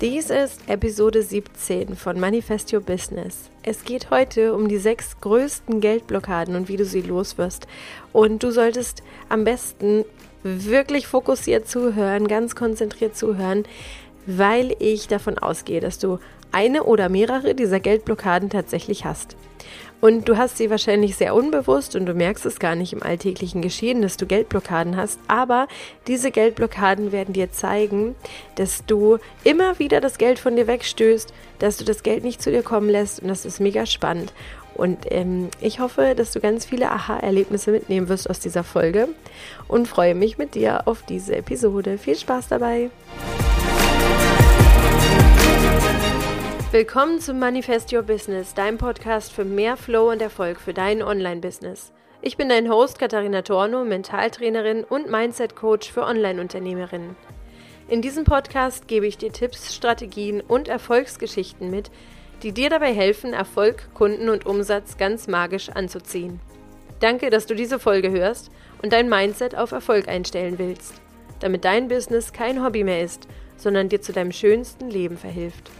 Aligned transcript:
Dies 0.00 0.30
ist 0.30 0.60
Episode 0.68 1.24
17 1.24 1.96
von 1.96 2.20
Manifest 2.20 2.72
Your 2.72 2.80
Business. 2.80 3.50
Es 3.64 3.84
geht 3.84 4.10
heute 4.10 4.54
um 4.54 4.68
die 4.68 4.78
sechs 4.78 5.20
größten 5.20 5.80
Geldblockaden 5.80 6.54
und 6.54 6.68
wie 6.68 6.76
du 6.76 6.84
sie 6.84 7.00
loswirst. 7.00 7.66
Und 8.12 8.44
du 8.44 8.52
solltest 8.52 9.02
am 9.28 9.42
besten 9.42 10.04
wirklich 10.44 11.08
fokussiert 11.08 11.66
zuhören, 11.66 12.28
ganz 12.28 12.54
konzentriert 12.54 13.16
zuhören, 13.16 13.64
weil 14.24 14.76
ich 14.78 15.08
davon 15.08 15.36
ausgehe, 15.36 15.80
dass 15.80 15.98
du 15.98 16.20
eine 16.52 16.84
oder 16.84 17.08
mehrere 17.08 17.56
dieser 17.56 17.80
Geldblockaden 17.80 18.50
tatsächlich 18.50 19.04
hast. 19.04 19.34
Und 20.00 20.28
du 20.28 20.36
hast 20.36 20.58
sie 20.58 20.70
wahrscheinlich 20.70 21.16
sehr 21.16 21.34
unbewusst 21.34 21.96
und 21.96 22.06
du 22.06 22.14
merkst 22.14 22.46
es 22.46 22.60
gar 22.60 22.76
nicht 22.76 22.92
im 22.92 23.02
alltäglichen 23.02 23.62
Geschehen, 23.62 24.00
dass 24.00 24.16
du 24.16 24.26
Geldblockaden 24.26 24.96
hast. 24.96 25.18
Aber 25.26 25.66
diese 26.06 26.30
Geldblockaden 26.30 27.10
werden 27.10 27.34
dir 27.34 27.50
zeigen, 27.50 28.14
dass 28.54 28.84
du 28.86 29.18
immer 29.42 29.78
wieder 29.80 30.00
das 30.00 30.18
Geld 30.18 30.38
von 30.38 30.54
dir 30.54 30.68
wegstößt, 30.68 31.32
dass 31.58 31.78
du 31.78 31.84
das 31.84 32.04
Geld 32.04 32.22
nicht 32.22 32.40
zu 32.40 32.52
dir 32.52 32.62
kommen 32.62 32.88
lässt 32.88 33.20
und 33.20 33.28
das 33.28 33.44
ist 33.44 33.58
mega 33.58 33.86
spannend. 33.86 34.32
Und 34.74 34.98
ähm, 35.10 35.48
ich 35.60 35.80
hoffe, 35.80 36.14
dass 36.16 36.30
du 36.30 36.38
ganz 36.38 36.64
viele 36.64 36.92
Aha-Erlebnisse 36.92 37.72
mitnehmen 37.72 38.08
wirst 38.08 38.30
aus 38.30 38.38
dieser 38.38 38.62
Folge 38.62 39.08
und 39.66 39.88
freue 39.88 40.14
mich 40.14 40.38
mit 40.38 40.54
dir 40.54 40.86
auf 40.86 41.02
diese 41.02 41.34
Episode. 41.34 41.98
Viel 41.98 42.14
Spaß 42.14 42.46
dabei! 42.46 42.90
Willkommen 46.70 47.18
zum 47.18 47.38
Manifest 47.38 47.94
Your 47.94 48.02
Business, 48.02 48.52
deinem 48.52 48.76
Podcast 48.76 49.32
für 49.32 49.46
mehr 49.46 49.78
Flow 49.78 50.10
und 50.10 50.20
Erfolg 50.20 50.60
für 50.60 50.74
dein 50.74 51.02
Online-Business. 51.02 51.94
Ich 52.20 52.36
bin 52.36 52.50
dein 52.50 52.68
Host 52.68 52.98
Katharina 52.98 53.40
Torno, 53.40 53.86
Mentaltrainerin 53.86 54.84
und 54.84 55.10
Mindset-Coach 55.10 55.90
für 55.90 56.02
Online-Unternehmerinnen. 56.02 57.16
In 57.88 58.02
diesem 58.02 58.24
Podcast 58.24 58.86
gebe 58.86 59.06
ich 59.06 59.16
dir 59.16 59.32
Tipps, 59.32 59.74
Strategien 59.74 60.42
und 60.42 60.68
Erfolgsgeschichten 60.68 61.70
mit, 61.70 61.90
die 62.42 62.52
dir 62.52 62.68
dabei 62.68 62.92
helfen, 62.92 63.32
Erfolg, 63.32 63.88
Kunden 63.94 64.28
und 64.28 64.44
Umsatz 64.44 64.98
ganz 64.98 65.26
magisch 65.26 65.70
anzuziehen. 65.70 66.38
Danke, 67.00 67.30
dass 67.30 67.46
du 67.46 67.54
diese 67.54 67.78
Folge 67.78 68.10
hörst 68.10 68.50
und 68.82 68.92
dein 68.92 69.08
Mindset 69.08 69.56
auf 69.56 69.72
Erfolg 69.72 70.06
einstellen 70.06 70.58
willst, 70.58 71.00
damit 71.40 71.64
dein 71.64 71.88
Business 71.88 72.34
kein 72.34 72.62
Hobby 72.62 72.84
mehr 72.84 73.02
ist, 73.02 73.26
sondern 73.56 73.88
dir 73.88 74.02
zu 74.02 74.12
deinem 74.12 74.32
schönsten 74.32 74.90
Leben 74.90 75.16
verhilft. 75.16 75.70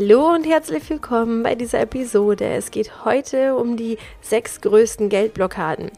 Hallo 0.00 0.32
und 0.32 0.46
herzlich 0.46 0.88
willkommen 0.88 1.42
bei 1.42 1.54
dieser 1.54 1.80
Episode. 1.80 2.46
Es 2.46 2.70
geht 2.70 3.04
heute 3.04 3.54
um 3.54 3.76
die 3.76 3.98
sechs 4.22 4.62
größten 4.62 5.10
Geldblockaden. 5.10 5.90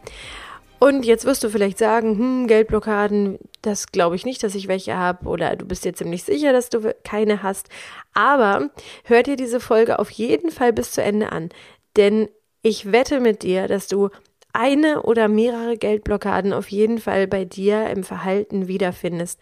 Und 0.81 1.05
jetzt 1.05 1.25
wirst 1.25 1.45
du 1.45 1.49
vielleicht 1.49 1.79
sagen, 1.79 2.19
hm, 2.19 2.47
Geldblockaden, 2.49 3.39
das 3.61 3.93
glaube 3.93 4.17
ich 4.17 4.25
nicht, 4.25 4.43
dass 4.43 4.57
ich 4.57 4.67
welche 4.67 4.97
habe 4.97 5.29
oder 5.29 5.55
du 5.55 5.67
bist 5.67 5.85
dir 5.85 5.95
ziemlich 5.95 6.25
sicher, 6.25 6.53
dass 6.53 6.69
du 6.69 6.93
keine 7.05 7.45
hast. 7.45 7.69
Aber 8.13 8.71
hör 9.05 9.23
dir 9.23 9.37
diese 9.37 9.61
Folge 9.61 10.01
auf 10.01 10.11
jeden 10.11 10.51
Fall 10.51 10.73
bis 10.73 10.91
zu 10.91 11.01
Ende 11.01 11.31
an, 11.31 11.51
denn 11.97 12.29
ich 12.61 12.91
wette 12.91 13.21
mit 13.21 13.45
dir, 13.45 13.69
dass 13.69 13.87
du 13.87 14.09
eine 14.53 15.03
oder 15.03 15.29
mehrere 15.29 15.77
Geldblockaden 15.77 16.53
auf 16.53 16.73
jeden 16.73 16.99
Fall 16.99 17.29
bei 17.29 17.45
dir 17.45 17.89
im 17.89 18.03
Verhalten 18.03 18.67
wiederfindest. 18.67 19.39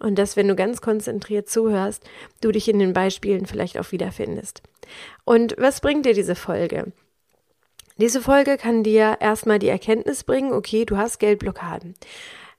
Und 0.00 0.18
dass, 0.18 0.36
wenn 0.36 0.48
du 0.48 0.54
ganz 0.54 0.80
konzentriert 0.80 1.48
zuhörst, 1.48 2.04
du 2.40 2.52
dich 2.52 2.68
in 2.68 2.78
den 2.78 2.92
Beispielen 2.92 3.46
vielleicht 3.46 3.78
auch 3.78 3.92
wiederfindest. 3.92 4.62
Und 5.24 5.54
was 5.58 5.80
bringt 5.80 6.06
dir 6.06 6.14
diese 6.14 6.34
Folge? 6.34 6.92
Diese 7.96 8.20
Folge 8.20 8.56
kann 8.56 8.84
dir 8.84 9.16
erstmal 9.20 9.58
die 9.58 9.68
Erkenntnis 9.68 10.22
bringen, 10.22 10.52
okay, 10.52 10.84
du 10.84 10.96
hast 10.96 11.18
Geldblockaden. 11.18 11.94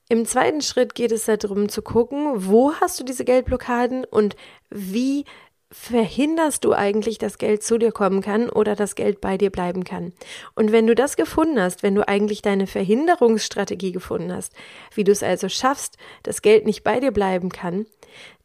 Im 0.10 0.26
zweiten 0.26 0.62
Schritt 0.62 0.96
geht 0.96 1.12
es 1.12 1.26
darum 1.26 1.70
zu 1.70 1.82
gucken, 1.82 2.48
wo 2.48 2.74
hast 2.74 3.00
du 3.00 3.04
diese 3.04 3.24
Geldblockaden 3.24 4.04
und 4.04 4.36
wie 4.70 5.24
verhinderst 5.72 6.66
du 6.66 6.74
eigentlich, 6.74 7.20
dass 7.20 7.38
Geld 7.38 7.62
zu 7.64 7.78
dir 7.78 7.92
kommen 7.92 8.22
kann 8.22 8.50
oder 8.50 8.76
das 8.76 8.96
Geld 8.96 9.22
bei 9.22 9.38
dir 9.38 9.52
bleiben 9.52 9.84
kann. 9.84 10.14
Und 10.56 10.72
wenn 10.72 10.88
du 10.88 10.96
das 10.96 11.16
gefunden 11.16 11.62
hast, 11.62 11.84
wenn 11.84 11.94
du 11.94 12.08
eigentlich 12.08 12.42
deine 12.42 12.66
Verhinderungsstrategie 12.66 13.92
gefunden 13.92 14.34
hast, 14.34 14.54
wie 14.96 15.04
du 15.04 15.12
es 15.12 15.22
also 15.22 15.48
schaffst, 15.48 15.98
dass 16.24 16.42
Geld 16.42 16.66
nicht 16.66 16.84
bei 16.84 17.00
dir 17.00 17.12
bleiben 17.12 17.50
kann, 17.50 17.86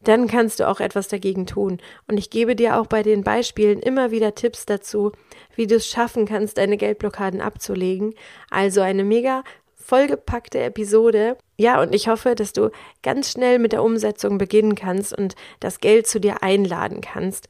dann 0.03 0.27
kannst 0.27 0.59
du 0.59 0.67
auch 0.67 0.79
etwas 0.79 1.07
dagegen 1.07 1.47
tun. 1.47 1.79
Und 2.07 2.17
ich 2.17 2.29
gebe 2.29 2.55
dir 2.55 2.79
auch 2.79 2.85
bei 2.85 3.01
den 3.01 3.23
Beispielen 3.23 3.79
immer 3.79 4.11
wieder 4.11 4.35
Tipps 4.35 4.67
dazu, 4.67 5.11
wie 5.55 5.65
du 5.65 5.75
es 5.75 5.87
schaffen 5.87 6.27
kannst, 6.27 6.59
deine 6.59 6.77
Geldblockaden 6.77 7.41
abzulegen. 7.41 8.13
Also 8.51 8.81
eine 8.81 9.03
mega 9.03 9.43
vollgepackte 9.85 10.59
Episode. 10.61 11.37
Ja, 11.57 11.81
und 11.81 11.93
ich 11.93 12.07
hoffe, 12.07 12.35
dass 12.35 12.53
du 12.53 12.71
ganz 13.03 13.31
schnell 13.31 13.59
mit 13.59 13.71
der 13.71 13.83
Umsetzung 13.83 14.37
beginnen 14.37 14.75
kannst 14.75 15.17
und 15.17 15.35
das 15.59 15.79
Geld 15.79 16.07
zu 16.07 16.19
dir 16.19 16.41
einladen 16.41 17.01
kannst. 17.01 17.47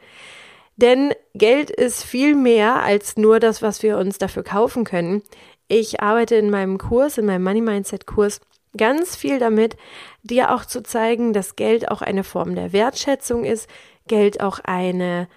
Denn 0.75 1.13
Geld 1.33 1.69
ist 1.69 2.03
viel 2.03 2.35
mehr 2.35 2.83
als 2.83 3.15
nur 3.15 3.39
das, 3.39 3.61
was 3.61 3.81
wir 3.81 3.97
uns 3.97 4.17
dafür 4.17 4.43
kaufen 4.43 4.83
können. 4.83 5.23
Ich 5.67 6.01
arbeite 6.01 6.35
in 6.35 6.49
meinem 6.49 6.77
Kurs, 6.77 7.17
in 7.17 7.25
meinem 7.25 7.43
Money 7.43 7.61
Mindset 7.61 8.05
Kurs, 8.05 8.41
ganz 8.75 9.15
viel 9.15 9.39
damit, 9.39 9.77
dir 10.21 10.53
auch 10.53 10.65
zu 10.65 10.83
zeigen, 10.83 11.31
dass 11.31 11.55
Geld 11.55 11.89
auch 11.89 12.01
eine 12.01 12.25
Form 12.25 12.55
der 12.55 12.73
Wertschätzung 12.73 13.45
ist, 13.45 13.69
Geld 14.07 14.41
auch 14.41 14.59
eine 14.59 15.29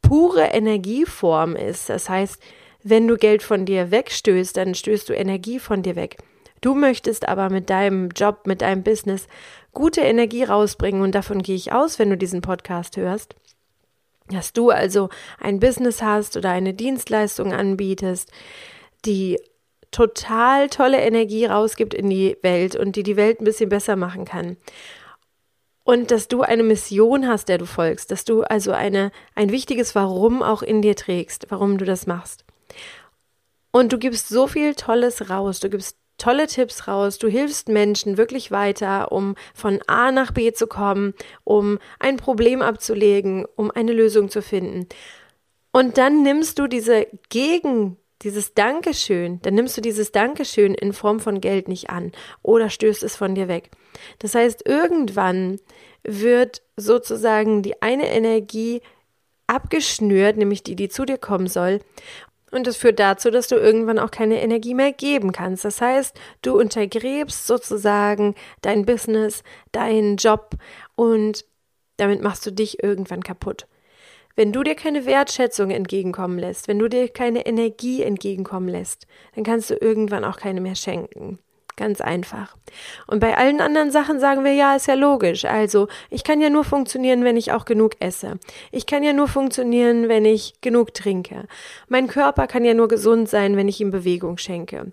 pure 0.00 0.44
Energieform 0.44 1.56
ist. 1.56 1.88
Das 1.88 2.08
heißt, 2.08 2.40
wenn 2.84 3.08
du 3.08 3.16
Geld 3.16 3.42
von 3.42 3.66
dir 3.66 3.90
wegstößt, 3.90 4.56
dann 4.56 4.76
stößt 4.76 5.08
du 5.08 5.12
Energie 5.12 5.58
von 5.58 5.82
dir 5.82 5.96
weg. 5.96 6.18
Du 6.66 6.74
möchtest 6.74 7.28
aber 7.28 7.48
mit 7.48 7.70
deinem 7.70 8.08
Job, 8.08 8.48
mit 8.48 8.60
deinem 8.60 8.82
Business 8.82 9.28
gute 9.72 10.00
Energie 10.00 10.42
rausbringen 10.42 11.00
und 11.00 11.14
davon 11.14 11.40
gehe 11.40 11.54
ich 11.54 11.72
aus, 11.72 12.00
wenn 12.00 12.10
du 12.10 12.16
diesen 12.16 12.40
Podcast 12.40 12.96
hörst. 12.96 13.36
Dass 14.30 14.52
du 14.52 14.70
also 14.70 15.08
ein 15.38 15.60
Business 15.60 16.02
hast 16.02 16.36
oder 16.36 16.50
eine 16.50 16.74
Dienstleistung 16.74 17.52
anbietest, 17.52 18.32
die 19.04 19.38
total 19.92 20.68
tolle 20.68 20.98
Energie 20.98 21.46
rausgibt 21.46 21.94
in 21.94 22.10
die 22.10 22.36
Welt 22.42 22.74
und 22.74 22.96
die 22.96 23.04
die 23.04 23.16
Welt 23.16 23.40
ein 23.40 23.44
bisschen 23.44 23.68
besser 23.68 23.94
machen 23.94 24.24
kann. 24.24 24.56
Und 25.84 26.10
dass 26.10 26.26
du 26.26 26.42
eine 26.42 26.64
Mission 26.64 27.28
hast, 27.28 27.48
der 27.48 27.58
du 27.58 27.66
folgst, 27.66 28.10
dass 28.10 28.24
du 28.24 28.42
also 28.42 28.72
eine, 28.72 29.12
ein 29.36 29.52
wichtiges 29.52 29.94
Warum 29.94 30.42
auch 30.42 30.62
in 30.62 30.82
dir 30.82 30.96
trägst, 30.96 31.46
warum 31.48 31.78
du 31.78 31.84
das 31.84 32.08
machst. 32.08 32.44
Und 33.70 33.92
du 33.92 33.98
gibst 33.98 34.28
so 34.28 34.48
viel 34.48 34.74
Tolles 34.74 35.30
raus, 35.30 35.60
du 35.60 35.70
gibst 35.70 35.96
tolle 36.18 36.46
Tipps 36.46 36.88
raus. 36.88 37.18
Du 37.18 37.28
hilfst 37.28 37.68
Menschen 37.68 38.16
wirklich 38.16 38.50
weiter, 38.50 39.12
um 39.12 39.34
von 39.54 39.80
A 39.86 40.12
nach 40.12 40.32
B 40.32 40.52
zu 40.52 40.66
kommen, 40.66 41.14
um 41.44 41.78
ein 41.98 42.16
Problem 42.16 42.62
abzulegen, 42.62 43.46
um 43.56 43.70
eine 43.70 43.92
Lösung 43.92 44.28
zu 44.28 44.42
finden. 44.42 44.86
Und 45.72 45.98
dann 45.98 46.22
nimmst 46.22 46.58
du 46.58 46.66
diese 46.66 47.06
Gegen, 47.28 47.98
dieses 48.22 48.54
Dankeschön, 48.54 49.40
dann 49.42 49.54
nimmst 49.54 49.76
du 49.76 49.82
dieses 49.82 50.10
Dankeschön 50.10 50.74
in 50.74 50.94
Form 50.94 51.20
von 51.20 51.40
Geld 51.42 51.68
nicht 51.68 51.90
an 51.90 52.12
oder 52.42 52.70
stößt 52.70 53.02
es 53.02 53.14
von 53.14 53.34
dir 53.34 53.46
weg. 53.46 53.70
Das 54.20 54.34
heißt, 54.34 54.66
irgendwann 54.66 55.60
wird 56.02 56.62
sozusagen 56.76 57.62
die 57.62 57.82
eine 57.82 58.08
Energie 58.08 58.80
abgeschnürt, 59.46 60.36
nämlich 60.36 60.62
die, 60.62 60.76
die 60.76 60.88
zu 60.88 61.04
dir 61.04 61.18
kommen 61.18 61.46
soll. 61.46 61.80
Und 62.56 62.66
das 62.66 62.78
führt 62.78 62.98
dazu, 62.98 63.30
dass 63.30 63.48
du 63.48 63.56
irgendwann 63.56 63.98
auch 63.98 64.10
keine 64.10 64.40
Energie 64.40 64.72
mehr 64.72 64.90
geben 64.90 65.30
kannst. 65.30 65.66
Das 65.66 65.82
heißt, 65.82 66.18
du 66.40 66.58
untergräbst 66.58 67.46
sozusagen 67.46 68.34
dein 68.62 68.86
Business, 68.86 69.42
deinen 69.72 70.16
Job 70.16 70.54
und 70.94 71.44
damit 71.98 72.22
machst 72.22 72.46
du 72.46 72.50
dich 72.50 72.82
irgendwann 72.82 73.22
kaputt. 73.22 73.66
Wenn 74.36 74.52
du 74.52 74.62
dir 74.62 74.74
keine 74.74 75.04
Wertschätzung 75.04 75.70
entgegenkommen 75.70 76.38
lässt, 76.38 76.66
wenn 76.66 76.78
du 76.78 76.88
dir 76.88 77.10
keine 77.10 77.44
Energie 77.44 78.02
entgegenkommen 78.02 78.70
lässt, 78.70 79.06
dann 79.34 79.44
kannst 79.44 79.68
du 79.68 79.74
irgendwann 79.74 80.24
auch 80.24 80.38
keine 80.38 80.62
mehr 80.62 80.76
schenken. 80.76 81.38
Ganz 81.76 82.00
einfach. 82.00 82.56
Und 83.06 83.20
bei 83.20 83.36
allen 83.36 83.60
anderen 83.60 83.90
Sachen 83.90 84.18
sagen 84.18 84.44
wir, 84.44 84.54
ja, 84.54 84.74
ist 84.74 84.88
ja 84.88 84.94
logisch. 84.94 85.44
Also, 85.44 85.88
ich 86.08 86.24
kann 86.24 86.40
ja 86.40 86.48
nur 86.48 86.64
funktionieren, 86.64 87.22
wenn 87.22 87.36
ich 87.36 87.52
auch 87.52 87.66
genug 87.66 87.92
esse. 88.00 88.38
Ich 88.72 88.86
kann 88.86 89.02
ja 89.02 89.12
nur 89.12 89.28
funktionieren, 89.28 90.08
wenn 90.08 90.24
ich 90.24 90.54
genug 90.62 90.94
trinke. 90.94 91.44
Mein 91.88 92.06
Körper 92.06 92.46
kann 92.46 92.64
ja 92.64 92.72
nur 92.72 92.88
gesund 92.88 93.28
sein, 93.28 93.58
wenn 93.58 93.68
ich 93.68 93.78
ihm 93.78 93.90
Bewegung 93.90 94.38
schenke. 94.38 94.92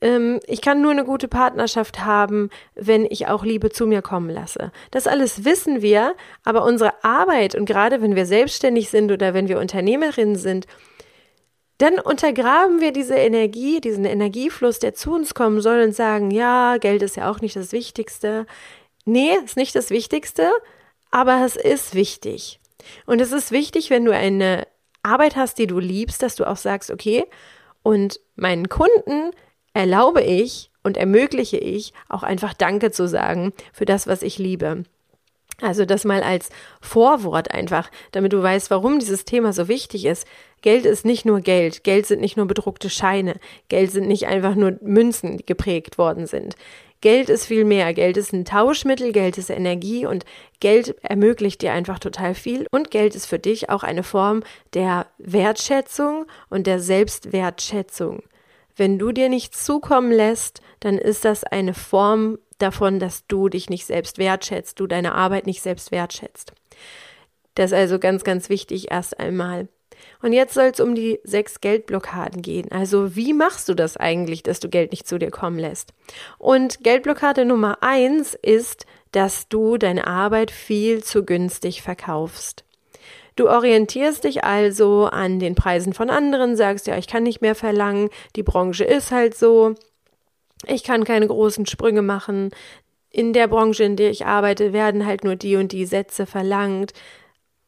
Ähm, 0.00 0.40
ich 0.46 0.60
kann 0.60 0.80
nur 0.80 0.90
eine 0.90 1.04
gute 1.04 1.28
Partnerschaft 1.28 2.04
haben, 2.04 2.50
wenn 2.74 3.04
ich 3.04 3.28
auch 3.28 3.44
Liebe 3.44 3.70
zu 3.70 3.86
mir 3.86 4.02
kommen 4.02 4.30
lasse. 4.30 4.72
Das 4.90 5.06
alles 5.06 5.44
wissen 5.44 5.82
wir, 5.82 6.14
aber 6.44 6.64
unsere 6.64 7.04
Arbeit 7.04 7.54
und 7.54 7.64
gerade 7.64 8.00
wenn 8.02 8.16
wir 8.16 8.26
selbstständig 8.26 8.90
sind 8.90 9.10
oder 9.10 9.34
wenn 9.34 9.48
wir 9.48 9.58
Unternehmerinnen 9.58 10.36
sind, 10.36 10.66
dann 11.78 11.98
untergraben 11.98 12.80
wir 12.80 12.92
diese 12.92 13.14
Energie, 13.14 13.80
diesen 13.80 14.04
Energiefluss, 14.04 14.78
der 14.78 14.94
zu 14.94 15.14
uns 15.14 15.34
kommen 15.34 15.60
soll 15.60 15.80
und 15.80 15.94
sagen, 15.94 16.30
ja, 16.30 16.76
Geld 16.78 17.02
ist 17.02 17.16
ja 17.16 17.30
auch 17.30 17.40
nicht 17.40 17.56
das 17.56 17.72
Wichtigste. 17.72 18.46
Nee, 19.04 19.34
ist 19.44 19.56
nicht 19.56 19.74
das 19.74 19.90
Wichtigste, 19.90 20.50
aber 21.10 21.44
es 21.44 21.56
ist 21.56 21.94
wichtig. 21.94 22.60
Und 23.06 23.20
es 23.20 23.32
ist 23.32 23.52
wichtig, 23.52 23.90
wenn 23.90 24.04
du 24.04 24.12
eine 24.12 24.66
Arbeit 25.02 25.36
hast, 25.36 25.58
die 25.58 25.66
du 25.66 25.78
liebst, 25.78 26.22
dass 26.22 26.36
du 26.36 26.44
auch 26.44 26.56
sagst, 26.56 26.90
okay, 26.90 27.24
und 27.82 28.20
meinen 28.34 28.68
Kunden 28.68 29.30
erlaube 29.72 30.22
ich, 30.22 30.70
und 30.88 30.96
ermögliche 30.96 31.58
ich 31.58 31.92
auch 32.08 32.22
einfach 32.22 32.54
Danke 32.54 32.90
zu 32.90 33.06
sagen 33.06 33.52
für 33.72 33.84
das, 33.84 34.06
was 34.06 34.22
ich 34.22 34.38
liebe. 34.38 34.84
Also 35.60 35.84
das 35.84 36.04
mal 36.04 36.22
als 36.22 36.50
Vorwort 36.80 37.50
einfach, 37.50 37.90
damit 38.12 38.32
du 38.32 38.40
weißt, 38.40 38.70
warum 38.70 39.00
dieses 39.00 39.24
Thema 39.24 39.52
so 39.52 39.66
wichtig 39.66 40.04
ist. 40.04 40.26
Geld 40.62 40.86
ist 40.86 41.04
nicht 41.04 41.24
nur 41.24 41.40
Geld. 41.40 41.82
Geld 41.82 42.06
sind 42.06 42.20
nicht 42.20 42.36
nur 42.36 42.46
bedruckte 42.46 42.88
Scheine. 42.90 43.34
Geld 43.68 43.90
sind 43.90 44.06
nicht 44.06 44.26
einfach 44.28 44.54
nur 44.54 44.76
Münzen, 44.80 45.38
die 45.38 45.46
geprägt 45.46 45.98
worden 45.98 46.26
sind. 46.26 46.54
Geld 47.00 47.28
ist 47.28 47.46
viel 47.46 47.64
mehr. 47.64 47.92
Geld 47.94 48.16
ist 48.16 48.32
ein 48.32 48.44
Tauschmittel, 48.44 49.12
Geld 49.12 49.38
ist 49.38 49.50
Energie 49.50 50.06
und 50.06 50.24
Geld 50.60 50.96
ermöglicht 51.02 51.62
dir 51.62 51.72
einfach 51.72 51.98
total 51.98 52.34
viel. 52.34 52.66
Und 52.70 52.90
Geld 52.90 53.14
ist 53.14 53.26
für 53.26 53.38
dich 53.38 53.70
auch 53.70 53.82
eine 53.82 54.02
Form 54.02 54.42
der 54.74 55.06
Wertschätzung 55.18 56.26
und 56.50 56.66
der 56.66 56.80
Selbstwertschätzung. 56.80 58.22
Wenn 58.76 58.98
du 58.98 59.10
dir 59.10 59.28
nichts 59.28 59.64
zukommen 59.64 60.12
lässt, 60.12 60.60
dann 60.80 60.98
ist 60.98 61.24
das 61.24 61.42
eine 61.42 61.74
Form 61.74 62.38
davon, 62.58 62.98
dass 62.98 63.26
du 63.26 63.48
dich 63.48 63.70
nicht 63.70 63.86
selbst 63.86 64.18
wertschätzt, 64.18 64.78
du 64.80 64.86
deine 64.86 65.14
Arbeit 65.14 65.46
nicht 65.46 65.62
selbst 65.62 65.90
wertschätzt. 65.90 66.52
Das 67.54 67.72
ist 67.72 67.76
also 67.76 67.98
ganz, 67.98 68.24
ganz 68.24 68.48
wichtig 68.48 68.90
erst 68.90 69.18
einmal. 69.18 69.68
Und 70.22 70.32
jetzt 70.32 70.54
soll 70.54 70.66
es 70.66 70.80
um 70.80 70.94
die 70.94 71.18
sechs 71.24 71.60
Geldblockaden 71.60 72.42
gehen. 72.42 72.70
Also 72.70 73.16
wie 73.16 73.32
machst 73.32 73.68
du 73.68 73.74
das 73.74 73.96
eigentlich, 73.96 74.42
dass 74.42 74.60
du 74.60 74.68
Geld 74.68 74.92
nicht 74.92 75.08
zu 75.08 75.18
dir 75.18 75.30
kommen 75.30 75.58
lässt? 75.58 75.92
Und 76.38 76.84
Geldblockade 76.84 77.44
Nummer 77.44 77.78
eins 77.80 78.34
ist, 78.40 78.86
dass 79.12 79.48
du 79.48 79.76
deine 79.76 80.06
Arbeit 80.06 80.50
viel 80.50 81.02
zu 81.02 81.24
günstig 81.24 81.82
verkaufst. 81.82 82.64
Du 83.36 83.48
orientierst 83.48 84.24
dich 84.24 84.42
also 84.42 85.06
an 85.06 85.38
den 85.38 85.54
Preisen 85.54 85.92
von 85.92 86.10
anderen, 86.10 86.56
sagst 86.56 86.88
ja, 86.88 86.98
ich 86.98 87.06
kann 87.06 87.22
nicht 87.22 87.40
mehr 87.40 87.54
verlangen, 87.54 88.10
die 88.34 88.42
Branche 88.42 88.84
ist 88.84 89.12
halt 89.12 89.36
so, 89.36 89.76
ich 90.66 90.84
kann 90.84 91.04
keine 91.04 91.26
großen 91.26 91.66
Sprünge 91.66 92.02
machen. 92.02 92.50
In 93.10 93.32
der 93.32 93.48
Branche, 93.48 93.84
in 93.84 93.96
der 93.96 94.10
ich 94.10 94.26
arbeite, 94.26 94.72
werden 94.72 95.06
halt 95.06 95.24
nur 95.24 95.36
die 95.36 95.56
und 95.56 95.72
die 95.72 95.86
Sätze 95.86 96.26
verlangt. 96.26 96.92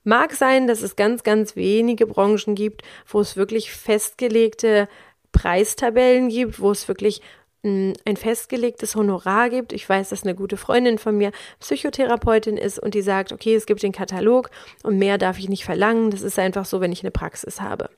Mag 0.03 0.33
sein, 0.33 0.67
dass 0.67 0.83
es 0.83 0.97
ganz, 0.97 1.23
ganz 1.23 1.57
wenige 1.57 2.07
Branchen 2.07 2.55
gibt, 2.55 2.83
wo 3.07 3.21
es 3.21 3.37
wirklich 3.37 3.71
festgelegte 3.71 4.89
Preistabellen 5.33 6.29
gibt, 6.29 6.61
wo 6.61 6.71
es 6.71 6.89
wirklich 6.89 7.21
hm, 7.63 7.93
ein 8.07 8.17
festgelegtes 8.17 8.97
Honorar 8.97 9.51
gibt. 9.51 9.73
Ich 9.73 9.87
weiß, 9.87 10.09
dass 10.09 10.23
eine 10.23 10.35
gute 10.35 10.57
Freundin 10.57 10.99
von 10.99 11.17
mir 11.17 11.33
Psychotherapeutin 11.61 12.57
ist 12.57 12.79
und 12.79 12.95
die 12.95 13.03
sagt, 13.03 13.33
okay, 13.33 13.55
es 13.55 13.67
gibt 13.67 13.83
den 13.83 13.93
Katalog 13.93 14.51
und 14.83 14.99
mehr 14.99 15.19
darf 15.19 15.39
ich 15.39 15.49
nicht 15.49 15.65
verlangen. 15.65 16.11
Das 16.11 16.23
ist 16.23 16.39
einfach 16.39 16.65
so, 16.65 16.81
wenn 16.81 16.93
ich 16.93 17.03
eine 17.03 17.11
Praxis 17.11 17.61
habe. 17.61 17.91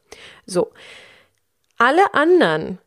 So. 0.47 0.73
Alle 1.79 2.15
anderen 2.15 2.79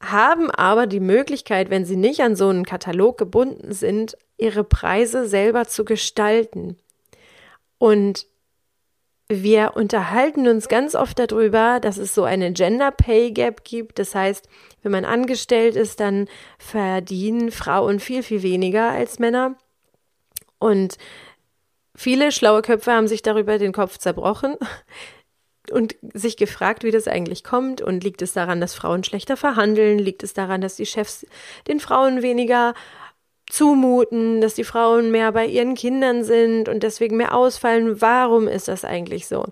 haben 0.00 0.50
aber 0.50 0.86
die 0.86 1.00
Möglichkeit, 1.00 1.70
wenn 1.70 1.84
sie 1.84 1.96
nicht 1.96 2.20
an 2.20 2.36
so 2.36 2.48
einen 2.48 2.64
Katalog 2.64 3.18
gebunden 3.18 3.72
sind, 3.72 4.16
ihre 4.36 4.64
Preise 4.64 5.26
selber 5.26 5.66
zu 5.66 5.84
gestalten. 5.84 6.76
Und 7.78 8.26
wir 9.28 9.72
unterhalten 9.74 10.48
uns 10.48 10.68
ganz 10.68 10.94
oft 10.94 11.18
darüber, 11.18 11.80
dass 11.80 11.98
es 11.98 12.14
so 12.14 12.24
eine 12.24 12.52
Gender 12.52 12.90
Pay 12.90 13.32
Gap 13.32 13.64
gibt. 13.64 13.98
Das 13.98 14.14
heißt, 14.14 14.48
wenn 14.82 14.92
man 14.92 15.04
angestellt 15.04 15.76
ist, 15.76 16.00
dann 16.00 16.28
verdienen 16.58 17.50
Frauen 17.50 18.00
viel, 18.00 18.22
viel 18.22 18.42
weniger 18.42 18.90
als 18.90 19.18
Männer. 19.18 19.56
Und 20.58 20.96
viele 21.94 22.32
schlaue 22.32 22.62
Köpfe 22.62 22.92
haben 22.92 23.08
sich 23.08 23.22
darüber 23.22 23.58
den 23.58 23.72
Kopf 23.72 23.98
zerbrochen 23.98 24.56
und 25.70 25.96
sich 26.14 26.36
gefragt, 26.36 26.84
wie 26.84 26.90
das 26.90 27.08
eigentlich 27.08 27.44
kommt. 27.44 27.80
Und 27.80 28.04
liegt 28.04 28.22
es 28.22 28.32
daran, 28.32 28.60
dass 28.60 28.74
Frauen 28.74 29.04
schlechter 29.04 29.36
verhandeln? 29.36 29.98
Liegt 29.98 30.22
es 30.22 30.34
daran, 30.34 30.60
dass 30.60 30.76
die 30.76 30.86
Chefs 30.86 31.26
den 31.66 31.80
Frauen 31.80 32.22
weniger 32.22 32.74
zumuten, 33.50 34.40
dass 34.40 34.54
die 34.54 34.64
Frauen 34.64 35.10
mehr 35.10 35.32
bei 35.32 35.46
ihren 35.46 35.74
Kindern 35.74 36.24
sind 36.24 36.68
und 36.68 36.82
deswegen 36.82 37.16
mehr 37.16 37.34
ausfallen. 37.34 38.00
Warum 38.00 38.46
ist 38.46 38.68
das 38.68 38.84
eigentlich 38.84 39.26
so? 39.26 39.46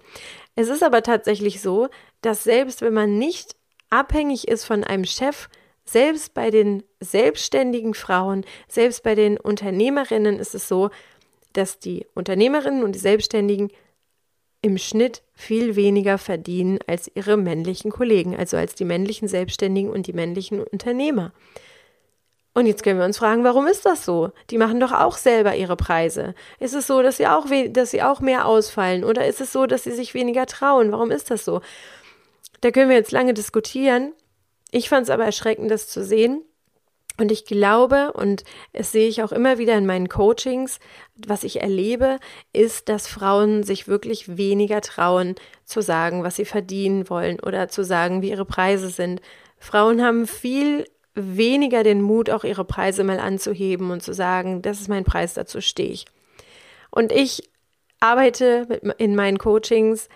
Es 0.55 0.69
ist 0.69 0.83
aber 0.83 1.03
tatsächlich 1.03 1.61
so, 1.61 1.89
dass 2.21 2.45
selbst 2.45 2.83
wenn 2.83 2.95
man 2.95 3.19
nicht 3.19 3.57
abhängig 3.91 4.49
ist 4.49 4.65
von 4.65 4.85
einem 4.85 5.05
Chef, 5.05 5.49
selbst 5.85 6.35
bei 6.35 6.51
den 6.51 6.83
selbstständigen 7.01 7.95
Frauen, 7.95 8.45
selbst 8.69 9.03
bei 9.03 9.15
den 9.15 9.39
Unternehmerinnen 9.39 10.39
ist 10.39 10.55
es 10.55 10.69
so, 10.69 10.91
dass 11.53 11.79
die 11.79 12.07
Unternehmerinnen 12.15 12.83
und 12.83 12.93
die 12.93 13.01
Selbstständigen 13.01 13.71
im 14.67 14.79
Schnitt 14.79 15.23
viel 15.33 15.77
weniger 15.77 16.19
verdienen 16.19 16.81
als 16.89 17.09
ihre 17.15 17.37
männlichen 17.37 17.93
Kollegen, 17.93 18.37
also 18.37 18.57
als 18.57 18.75
die 18.75 18.85
männlichen 18.85 19.29
Selbstständigen 19.29 19.91
und 19.91 20.09
die 20.09 20.13
männlichen 20.13 20.61
Unternehmer. 20.61 21.33
Und 22.53 22.67
jetzt 22.67 22.83
können 22.83 22.99
wir 22.99 23.07
uns 23.07 23.19
fragen, 23.19 23.45
warum 23.45 23.69
ist 23.69 23.87
das 23.87 24.05
so? 24.05 24.33
Die 24.51 24.59
machen 24.59 24.81
doch 24.81 24.91
auch 24.91 25.19
selber 25.19 25.55
ihre 25.55 25.77
Preise. 25.77 26.35
Ist 26.59 26.75
es 26.75 26.89
so, 26.89 27.01
dass 27.01 27.19
sie 27.19 27.29
auch, 27.29 27.47
dass 27.69 27.93
sie 27.93 28.03
auch 28.03 28.21
mehr 28.21 28.47
ausfallen? 28.47 29.05
Oder 29.05 29.27
ist 29.27 29.41
es 29.41 29.53
so, 29.53 29.67
dass 29.67 29.85
sie 29.85 29.93
sich 29.93 30.15
weniger 30.15 30.47
trauen? 30.47 30.91
Warum 30.91 31.13
ist 31.13 31.31
das 31.31 31.45
so? 31.45 31.61
Da 32.63 32.73
können 32.73 32.89
wir 32.89 32.97
jetzt 32.97 33.13
lange 33.13 33.35
diskutieren. 33.35 34.15
Ich 34.73 34.89
fand 34.89 35.05
es 35.05 35.11
aber 35.11 35.25
erschreckend, 35.25 35.71
das 35.71 35.87
zu 35.89 36.05
sehen. 36.05 36.43
Und 37.19 37.33
ich 37.33 37.47
glaube, 37.47 38.13
und 38.13 38.45
es 38.73 38.93
sehe 38.93 39.09
ich 39.09 39.23
auch 39.23 39.33
immer 39.33 39.59
wieder 39.59 39.77
in 39.77 39.87
meinen 39.87 40.09
Coachings, 40.09 40.79
was 41.27 41.45
ich 41.45 41.63
erlebe, 41.63 42.19
ist, 42.53 42.89
dass 42.89 43.07
Frauen 43.07 43.63
sich 43.63 43.89
wirklich 43.89 44.37
weniger 44.37 44.81
trauen 44.83 45.35
zu 45.65 45.81
sagen, 45.81 46.23
was 46.25 46.37
sie 46.37 46.45
verdienen 46.45 47.09
wollen 47.09 47.41
oder 47.41 47.69
zu 47.69 47.85
sagen, 47.85 48.21
wie 48.21 48.31
ihre 48.31 48.45
Preise 48.45 48.91
sind. 48.91 49.23
Frauen 49.59 50.03
haben 50.03 50.27
viel 50.27 50.85
weniger 51.15 51.83
den 51.83 52.03
Mut, 52.03 52.29
auch 52.29 52.45
ihre 52.45 52.65
Preise 52.65 53.03
mal 53.03 53.19
anzuheben 53.19 53.91
und 53.91 54.03
zu 54.03 54.13
sagen, 54.13 54.61
das 54.61 54.81
ist 54.81 54.89
mein 54.89 55.05
Preis, 55.05 55.33
dazu 55.33 55.63
stehe 55.63 55.91
ich. 55.91 56.05
Und 56.91 57.11
ich 57.13 57.49
arbeite 58.01 58.81
in 58.99 59.17
meinen 59.17 59.39
Coachings 59.39 60.09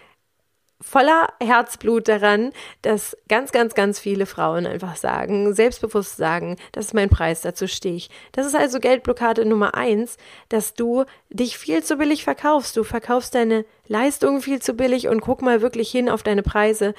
voller 0.81 1.29
Herzblut 1.43 2.09
daran, 2.09 2.53
dass 2.83 3.17
ganz, 3.29 3.53
ganz, 3.53 3.75
ganz 3.75 3.99
viele 3.99 4.27
Frauen 4.27 4.67
einfach 4.67 4.97
sagen, 4.97 5.55
selbstbewusst 5.55 6.17
sagen, 6.17 6.57
das 6.73 6.87
ist 6.87 6.95
mein 6.95 7.11
Preis, 7.11 7.43
dazu 7.43 7.67
stehe 7.67 7.97
ich. 7.97 8.11
Das 8.33 8.47
ist 8.47 8.55
also 8.55 8.81
Geldblockade 8.81 9.45
Nummer 9.45 9.75
eins, 9.75 10.17
dass 10.49 10.75
du 10.75 11.05
dich 11.29 11.59
viel 11.59 11.85
zu 11.85 11.97
billig 11.97 12.25
verkaufst. 12.25 12.77
Du 12.77 12.85
verkaufst 12.85 13.35
deine 13.35 13.65
Leistungen 13.87 14.41
viel 14.41 14.63
zu 14.63 14.75
billig 14.75 15.09
und 15.09 15.21
guck 15.21 15.43
mal 15.43 15.61
wirklich 15.61 15.91
hin 15.91 16.09
auf 16.09 16.23
deine 16.23 16.43
Preise. 16.43 16.95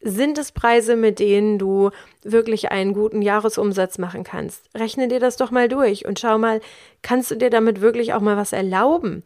Sind 0.00 0.36
es 0.38 0.52
Preise, 0.52 0.96
mit 0.96 1.18
denen 1.18 1.58
du 1.58 1.90
wirklich 2.22 2.70
einen 2.70 2.92
guten 2.92 3.22
Jahresumsatz 3.22 3.98
machen 3.98 4.22
kannst? 4.22 4.68
Rechne 4.74 5.08
dir 5.08 5.20
das 5.20 5.36
doch 5.36 5.50
mal 5.50 5.68
durch 5.68 6.06
und 6.06 6.18
schau 6.18 6.36
mal, 6.38 6.60
kannst 7.02 7.30
du 7.30 7.36
dir 7.36 7.50
damit 7.50 7.80
wirklich 7.80 8.12
auch 8.12 8.20
mal 8.20 8.36
was 8.36 8.52
erlauben? 8.52 9.24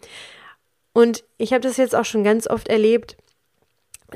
Und 0.92 1.24
ich 1.36 1.52
habe 1.52 1.60
das 1.60 1.76
jetzt 1.76 1.94
auch 1.94 2.04
schon 2.04 2.24
ganz 2.24 2.48
oft 2.48 2.68
erlebt, 2.68 3.16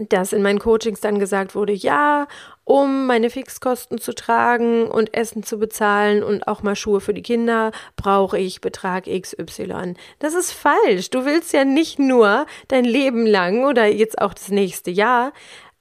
dass 0.08 0.32
in 0.32 0.42
meinen 0.42 0.58
Coachings 0.58 1.00
dann 1.00 1.18
gesagt 1.18 1.54
wurde, 1.54 1.72
ja, 1.72 2.26
um 2.64 3.06
meine 3.06 3.28
Fixkosten 3.28 3.98
zu 3.98 4.14
tragen 4.14 4.86
und 4.86 5.14
Essen 5.14 5.42
zu 5.42 5.58
bezahlen 5.58 6.22
und 6.22 6.46
auch 6.46 6.62
mal 6.62 6.76
Schuhe 6.76 7.00
für 7.00 7.12
die 7.12 7.22
Kinder, 7.22 7.72
brauche 7.96 8.38
ich 8.38 8.60
Betrag 8.60 9.04
XY. 9.04 9.94
Das 10.18 10.34
ist 10.34 10.52
falsch. 10.52 11.10
Du 11.10 11.24
willst 11.24 11.52
ja 11.52 11.64
nicht 11.64 11.98
nur 11.98 12.46
dein 12.68 12.84
Leben 12.84 13.26
lang 13.26 13.64
oder 13.64 13.86
jetzt 13.86 14.20
auch 14.20 14.32
das 14.32 14.48
nächste 14.48 14.90
Jahr 14.90 15.32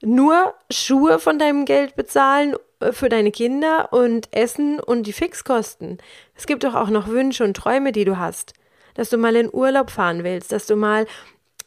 nur 0.02 0.54
Schuhe 0.70 1.18
von 1.18 1.38
deinem 1.38 1.64
Geld 1.64 1.94
bezahlen 1.96 2.56
äh, 2.80 2.92
für 2.92 3.08
deine 3.08 3.30
Kinder 3.30 3.92
und 3.92 4.28
Essen 4.32 4.80
und 4.80 5.06
die 5.06 5.12
Fixkosten. 5.12 5.98
Es 6.34 6.46
gibt 6.46 6.64
doch 6.64 6.74
auch 6.74 6.90
noch 6.90 7.08
Wünsche 7.08 7.44
und 7.44 7.56
Träume, 7.56 7.92
die 7.92 8.04
du 8.04 8.18
hast. 8.18 8.52
Dass 8.94 9.08
du 9.08 9.16
mal 9.16 9.36
in 9.36 9.48
Urlaub 9.50 9.90
fahren 9.90 10.22
willst, 10.22 10.52
dass 10.52 10.66
du 10.66 10.76
mal 10.76 11.06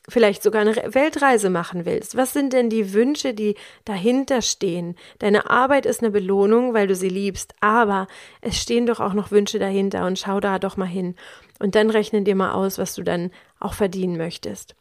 vielleicht 0.08 0.44
sogar 0.44 0.62
eine 0.62 0.76
Weltreise 0.94 1.50
machen 1.50 1.86
willst. 1.86 2.16
Was 2.16 2.34
sind 2.34 2.54
denn 2.54 2.70
die 2.70 2.94
Wünsche, 2.94 3.34
die 3.34 3.56
dahinter 3.86 4.42
stehen? 4.42 4.96
Deine 5.20 5.50
Arbeit 5.50 5.86
ist 5.86 6.02
eine 6.02 6.12
Belohnung, 6.12 6.74
weil 6.74 6.88
du 6.88 6.96
sie 6.96 7.10
liebst, 7.10 7.56
aber 7.60 8.08
es 8.42 8.62
stehen 8.62 8.86
doch 8.86 9.00
auch 9.00 9.14
noch 9.14 9.32
Wünsche 9.32 9.60
dahinter 9.60 10.06
und 10.06 10.20
schau 10.20 10.40
da 10.40 10.60
doch 10.60 10.78
mal 10.78 10.86
hin. 10.86 11.16
Und 11.60 11.76
dann 11.76 11.90
rechne 11.90 12.22
dir 12.22 12.36
mal 12.36 12.52
aus, 12.52 12.78
was 12.78 12.96
du 12.96 13.04
dann 13.04 13.32
auch 13.60 13.74
verdienen 13.74 14.18
möchtest. 14.18 14.76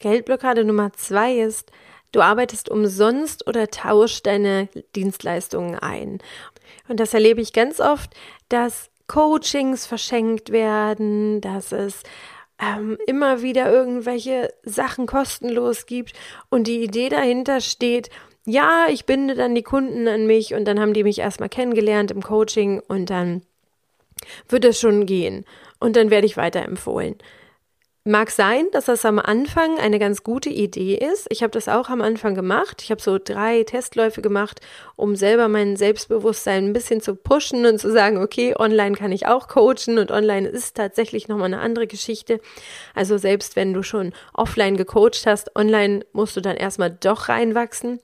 Geldblockade 0.00 0.64
Nummer 0.64 0.92
zwei 0.92 1.36
ist, 1.38 1.70
Du 2.12 2.20
arbeitest 2.20 2.68
umsonst 2.68 3.46
oder 3.46 3.68
tauschst 3.68 4.26
deine 4.26 4.68
Dienstleistungen 4.94 5.78
ein. 5.78 6.18
Und 6.86 7.00
das 7.00 7.14
erlebe 7.14 7.40
ich 7.40 7.54
ganz 7.54 7.80
oft, 7.80 8.14
dass 8.50 8.90
Coachings 9.06 9.86
verschenkt 9.86 10.52
werden, 10.52 11.40
dass 11.40 11.72
es 11.72 12.02
ähm, 12.62 12.96
immer 13.06 13.42
wieder 13.42 13.70
irgendwelche 13.70 14.54
Sachen 14.62 15.06
kostenlos 15.06 15.86
gibt 15.86 16.12
und 16.48 16.66
die 16.66 16.82
Idee 16.82 17.08
dahinter 17.08 17.60
steht, 17.60 18.08
ja, 18.44 18.86
ich 18.88 19.04
binde 19.04 19.34
dann 19.34 19.54
die 19.54 19.62
Kunden 19.62 20.08
an 20.08 20.26
mich 20.26 20.54
und 20.54 20.64
dann 20.64 20.80
haben 20.80 20.94
die 20.94 21.04
mich 21.04 21.18
erstmal 21.18 21.48
kennengelernt 21.48 22.10
im 22.10 22.22
Coaching 22.22 22.80
und 22.80 23.10
dann 23.10 23.42
wird 24.48 24.64
es 24.64 24.80
schon 24.80 25.06
gehen 25.06 25.44
und 25.80 25.96
dann 25.96 26.10
werde 26.10 26.26
ich 26.26 26.36
weiterempfohlen. 26.36 27.16
Mag 28.04 28.32
sein, 28.32 28.66
dass 28.72 28.86
das 28.86 29.04
am 29.04 29.20
Anfang 29.20 29.78
eine 29.78 30.00
ganz 30.00 30.24
gute 30.24 30.50
Idee 30.50 30.96
ist. 30.96 31.28
Ich 31.30 31.44
habe 31.44 31.52
das 31.52 31.68
auch 31.68 31.88
am 31.88 32.00
Anfang 32.00 32.34
gemacht. 32.34 32.82
Ich 32.82 32.90
habe 32.90 33.00
so 33.00 33.16
drei 33.22 33.62
Testläufe 33.62 34.22
gemacht, 34.22 34.60
um 34.96 35.14
selber 35.14 35.46
mein 35.46 35.76
Selbstbewusstsein 35.76 36.64
ein 36.64 36.72
bisschen 36.72 37.00
zu 37.00 37.14
pushen 37.14 37.64
und 37.64 37.78
zu 37.78 37.92
sagen, 37.92 38.16
okay, 38.16 38.56
online 38.58 38.96
kann 38.96 39.12
ich 39.12 39.28
auch 39.28 39.46
coachen 39.46 39.98
und 39.98 40.10
online 40.10 40.48
ist 40.48 40.76
tatsächlich 40.76 41.28
nochmal 41.28 41.46
eine 41.46 41.60
andere 41.60 41.86
Geschichte. 41.86 42.40
Also 42.92 43.18
selbst 43.18 43.54
wenn 43.54 43.72
du 43.72 43.84
schon 43.84 44.12
offline 44.34 44.76
gecoacht 44.76 45.24
hast, 45.24 45.54
online 45.54 46.04
musst 46.12 46.36
du 46.36 46.40
dann 46.40 46.56
erstmal 46.56 46.90
doch 46.90 47.28
reinwachsen. 47.28 48.00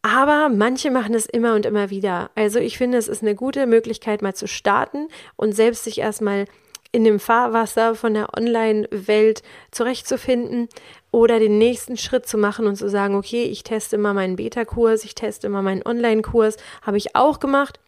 Aber 0.00 0.48
manche 0.48 0.90
machen 0.90 1.12
es 1.12 1.26
immer 1.26 1.54
und 1.54 1.66
immer 1.66 1.90
wieder. 1.90 2.30
Also 2.34 2.58
ich 2.58 2.78
finde, 2.78 2.96
es 2.96 3.08
ist 3.08 3.20
eine 3.20 3.34
gute 3.34 3.66
Möglichkeit, 3.66 4.22
mal 4.22 4.34
zu 4.34 4.48
starten 4.48 5.08
und 5.36 5.52
selbst 5.52 5.84
sich 5.84 5.98
erstmal 5.98 6.46
in 6.92 7.04
dem 7.04 7.20
Fahrwasser 7.20 7.94
von 7.94 8.14
der 8.14 8.36
Online-Welt 8.36 9.42
zurechtzufinden 9.70 10.68
oder 11.10 11.38
den 11.38 11.58
nächsten 11.58 11.96
Schritt 11.96 12.26
zu 12.26 12.38
machen 12.38 12.66
und 12.66 12.76
zu 12.76 12.88
sagen, 12.88 13.14
okay, 13.14 13.44
ich 13.44 13.62
teste 13.62 13.98
mal 13.98 14.14
meinen 14.14 14.36
Beta-Kurs, 14.36 15.04
ich 15.04 15.14
teste 15.14 15.48
mal 15.48 15.62
meinen 15.62 15.86
Online-Kurs, 15.86 16.56
habe 16.82 16.96
ich 16.96 17.14
auch 17.16 17.40
gemacht. 17.40 17.78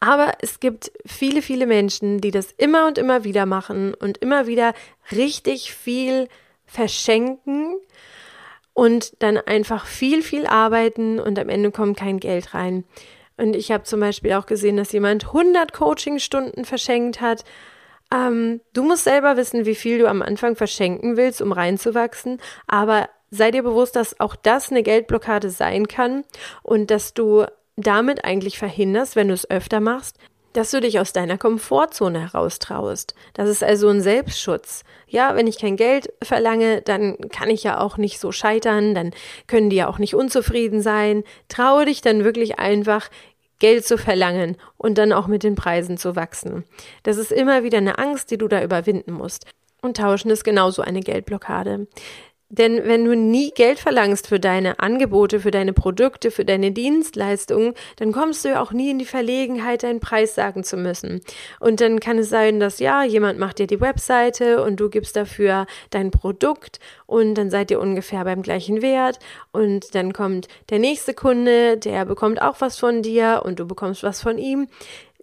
Aber 0.00 0.32
es 0.40 0.60
gibt 0.60 0.92
viele, 1.04 1.42
viele 1.42 1.66
Menschen, 1.66 2.20
die 2.20 2.30
das 2.30 2.52
immer 2.56 2.86
und 2.86 2.98
immer 2.98 3.24
wieder 3.24 3.46
machen 3.46 3.94
und 3.94 4.18
immer 4.18 4.46
wieder 4.46 4.74
richtig 5.10 5.74
viel 5.74 6.28
verschenken 6.66 7.76
und 8.74 9.22
dann 9.22 9.38
einfach 9.38 9.86
viel, 9.86 10.22
viel 10.22 10.46
arbeiten 10.46 11.18
und 11.18 11.38
am 11.38 11.48
Ende 11.48 11.70
kommt 11.70 11.98
kein 11.98 12.20
Geld 12.20 12.54
rein. 12.54 12.84
Und 13.36 13.54
ich 13.54 13.70
habe 13.70 13.84
zum 13.84 14.00
Beispiel 14.00 14.32
auch 14.32 14.46
gesehen, 14.46 14.76
dass 14.76 14.92
jemand 14.92 15.26
100 15.26 15.72
Coachingstunden 15.72 16.64
verschenkt 16.64 17.20
hat. 17.20 17.44
Ähm, 18.12 18.60
du 18.72 18.82
musst 18.82 19.04
selber 19.04 19.36
wissen, 19.36 19.66
wie 19.66 19.74
viel 19.74 19.98
du 19.98 20.08
am 20.08 20.22
Anfang 20.22 20.56
verschenken 20.56 21.16
willst, 21.16 21.42
um 21.42 21.52
reinzuwachsen. 21.52 22.40
Aber 22.66 23.08
sei 23.30 23.50
dir 23.50 23.62
bewusst, 23.62 23.96
dass 23.96 24.20
auch 24.20 24.36
das 24.36 24.70
eine 24.70 24.82
Geldblockade 24.82 25.50
sein 25.50 25.88
kann 25.88 26.24
und 26.62 26.90
dass 26.90 27.14
du 27.14 27.44
damit 27.76 28.24
eigentlich 28.24 28.58
verhinderst, 28.58 29.16
wenn 29.16 29.28
du 29.28 29.34
es 29.34 29.50
öfter 29.50 29.80
machst, 29.80 30.18
dass 30.56 30.70
du 30.70 30.80
dich 30.80 30.98
aus 30.98 31.12
deiner 31.12 31.38
Komfortzone 31.38 32.20
heraustraust. 32.20 33.14
Das 33.34 33.48
ist 33.48 33.62
also 33.62 33.88
ein 33.88 34.00
Selbstschutz. 34.00 34.84
Ja, 35.06 35.36
wenn 35.36 35.46
ich 35.46 35.58
kein 35.58 35.76
Geld 35.76 36.12
verlange, 36.22 36.80
dann 36.82 37.16
kann 37.30 37.50
ich 37.50 37.62
ja 37.62 37.78
auch 37.78 37.98
nicht 37.98 38.18
so 38.18 38.32
scheitern, 38.32 38.94
dann 38.94 39.12
können 39.46 39.70
die 39.70 39.76
ja 39.76 39.88
auch 39.88 39.98
nicht 39.98 40.14
unzufrieden 40.14 40.80
sein. 40.80 41.24
Traue 41.48 41.84
dich 41.84 42.00
dann 42.00 42.24
wirklich 42.24 42.58
einfach, 42.58 43.10
Geld 43.58 43.86
zu 43.86 43.96
verlangen 43.96 44.56
und 44.76 44.98
dann 44.98 45.12
auch 45.12 45.26
mit 45.26 45.42
den 45.42 45.54
Preisen 45.54 45.96
zu 45.96 46.14
wachsen. 46.14 46.64
Das 47.02 47.16
ist 47.16 47.32
immer 47.32 47.62
wieder 47.62 47.78
eine 47.78 47.98
Angst, 47.98 48.30
die 48.30 48.38
du 48.38 48.48
da 48.48 48.62
überwinden 48.62 49.12
musst. 49.12 49.46
Und 49.82 49.98
Tauschen 49.98 50.30
ist 50.30 50.44
genauso 50.44 50.82
eine 50.82 51.00
Geldblockade. 51.00 51.86
Denn 52.48 52.84
wenn 52.84 53.04
du 53.04 53.16
nie 53.16 53.50
Geld 53.50 53.80
verlangst 53.80 54.28
für 54.28 54.38
deine 54.38 54.78
Angebote, 54.78 55.40
für 55.40 55.50
deine 55.50 55.72
Produkte, 55.72 56.30
für 56.30 56.44
deine 56.44 56.70
Dienstleistungen, 56.70 57.74
dann 57.96 58.12
kommst 58.12 58.44
du 58.44 58.50
ja 58.50 58.62
auch 58.62 58.70
nie 58.70 58.90
in 58.90 59.00
die 59.00 59.04
Verlegenheit, 59.04 59.82
deinen 59.82 59.98
Preis 59.98 60.36
sagen 60.36 60.62
zu 60.62 60.76
müssen. 60.76 61.22
Und 61.58 61.80
dann 61.80 61.98
kann 61.98 62.18
es 62.18 62.28
sein, 62.28 62.60
dass 62.60 62.78
ja, 62.78 63.02
jemand 63.02 63.40
macht 63.40 63.58
dir 63.58 63.66
die 63.66 63.80
Webseite 63.80 64.62
und 64.62 64.78
du 64.78 64.88
gibst 64.88 65.16
dafür 65.16 65.66
dein 65.90 66.12
Produkt 66.12 66.78
und 67.06 67.34
dann 67.34 67.50
seid 67.50 67.72
ihr 67.72 67.80
ungefähr 67.80 68.22
beim 68.22 68.42
gleichen 68.42 68.80
Wert 68.80 69.18
und 69.50 69.94
dann 69.96 70.12
kommt 70.12 70.46
der 70.70 70.78
nächste 70.78 71.14
Kunde, 71.14 71.76
der 71.78 72.04
bekommt 72.04 72.40
auch 72.40 72.60
was 72.60 72.78
von 72.78 73.02
dir 73.02 73.42
und 73.44 73.58
du 73.58 73.66
bekommst 73.66 74.04
was 74.04 74.22
von 74.22 74.38
ihm. 74.38 74.68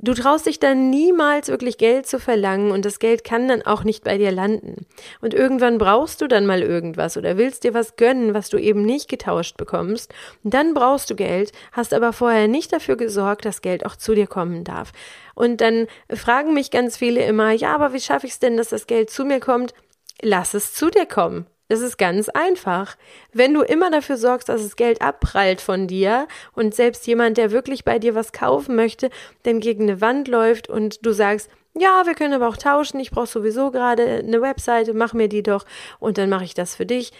Du 0.04 0.14
traust 0.14 0.48
dich 0.48 0.60
dann 0.60 0.90
niemals 0.90 1.48
wirklich 1.48 1.78
Geld 1.78 2.06
zu 2.08 2.20
verlangen 2.20 2.72
und 2.72 2.84
das 2.84 3.00
Geld 3.00 3.24
kann 3.24 3.48
dann 3.48 3.62
auch 3.62 3.86
nicht 3.86 4.04
bei 4.04 4.18
dir 4.18 4.34
landen. 4.34 4.86
Und 5.22 5.34
irgendwann 5.34 5.78
brauchst 5.78 6.20
du 6.20 6.28
dann 6.28 6.46
mal 6.46 6.62
irgendwas 6.62 7.16
oder 7.16 7.38
willst 7.38 7.64
dir 7.64 7.74
was 7.74 7.96
gönnen, 7.96 8.34
was 8.34 8.50
du 8.50 8.58
eben 8.58 8.82
nicht 8.82 9.08
getauscht 9.08 9.56
bekommst. 9.56 10.14
Dann 10.44 10.74
brauchst 10.74 11.10
du 11.10 11.16
Geld, 11.16 11.54
hast 11.72 11.94
aber 11.94 12.12
vorher 12.12 12.50
nicht 12.50 12.74
dafür 12.74 12.98
gesorgt, 12.98 13.46
dass 13.46 13.62
Geld 13.62 13.86
auch 13.86 13.96
zu 13.96 14.14
dir 14.14 14.28
kommen 14.28 14.66
darf. 14.66 14.92
Und 15.36 15.62
dann 15.62 15.88
fragen 16.14 16.54
mich 16.54 16.70
ganz 16.70 16.98
viele 16.98 17.24
immer, 17.24 17.52
ja, 17.52 17.74
aber 17.74 17.94
wie 17.94 18.02
schaffe 18.02 18.28
ich 18.28 18.34
es 18.34 18.40
denn, 18.40 18.58
dass 18.58 18.68
das 18.68 18.88
Geld 18.88 19.10
zu 19.10 19.24
mir 19.24 19.40
kommt? 19.40 19.74
Lass 20.22 20.54
es 20.54 20.74
zu 20.74 20.90
dir 20.90 21.06
kommen. 21.06 21.46
Das 21.74 21.82
ist 21.82 21.98
ganz 21.98 22.30
einfach. 22.30 22.96
Wenn 23.32 23.56
du 23.56 23.64
immer 23.64 23.90
dafür 23.90 24.16
sorgst, 24.16 24.48
dass 24.48 24.62
das 24.62 24.76
Geld 24.76 25.02
abprallt 25.02 25.60
von 25.60 25.88
dir 25.88 26.28
und 26.54 26.76
selbst 26.76 27.08
jemand, 27.08 27.38
der 27.38 27.50
wirklich 27.50 27.84
bei 27.84 27.98
dir 27.98 28.14
was 28.14 28.32
kaufen 28.32 28.76
möchte, 28.76 29.10
dann 29.42 29.60
gegen 29.60 29.86
eine 29.90 30.00
Wand 30.00 30.28
läuft 30.28 30.70
und 30.70 31.04
du 31.04 31.14
sagst, 31.14 31.50
ja, 31.76 32.04
wir 32.06 32.14
können 32.14 32.36
aber 32.36 32.48
auch 32.48 32.58
tauschen, 32.58 33.00
ich 33.00 33.10
brauche 33.10 33.26
sowieso 33.26 33.72
gerade 33.72 34.04
eine 34.06 34.40
Webseite, 34.40 34.94
mach 34.94 35.14
mir 35.14 35.28
die 35.28 35.42
doch 35.42 35.66
und 35.98 36.20
dann 36.20 36.30
mache 36.30 36.44
ich 36.44 36.54
das 36.54 36.76
für 36.76 36.86
dich. 36.86 37.12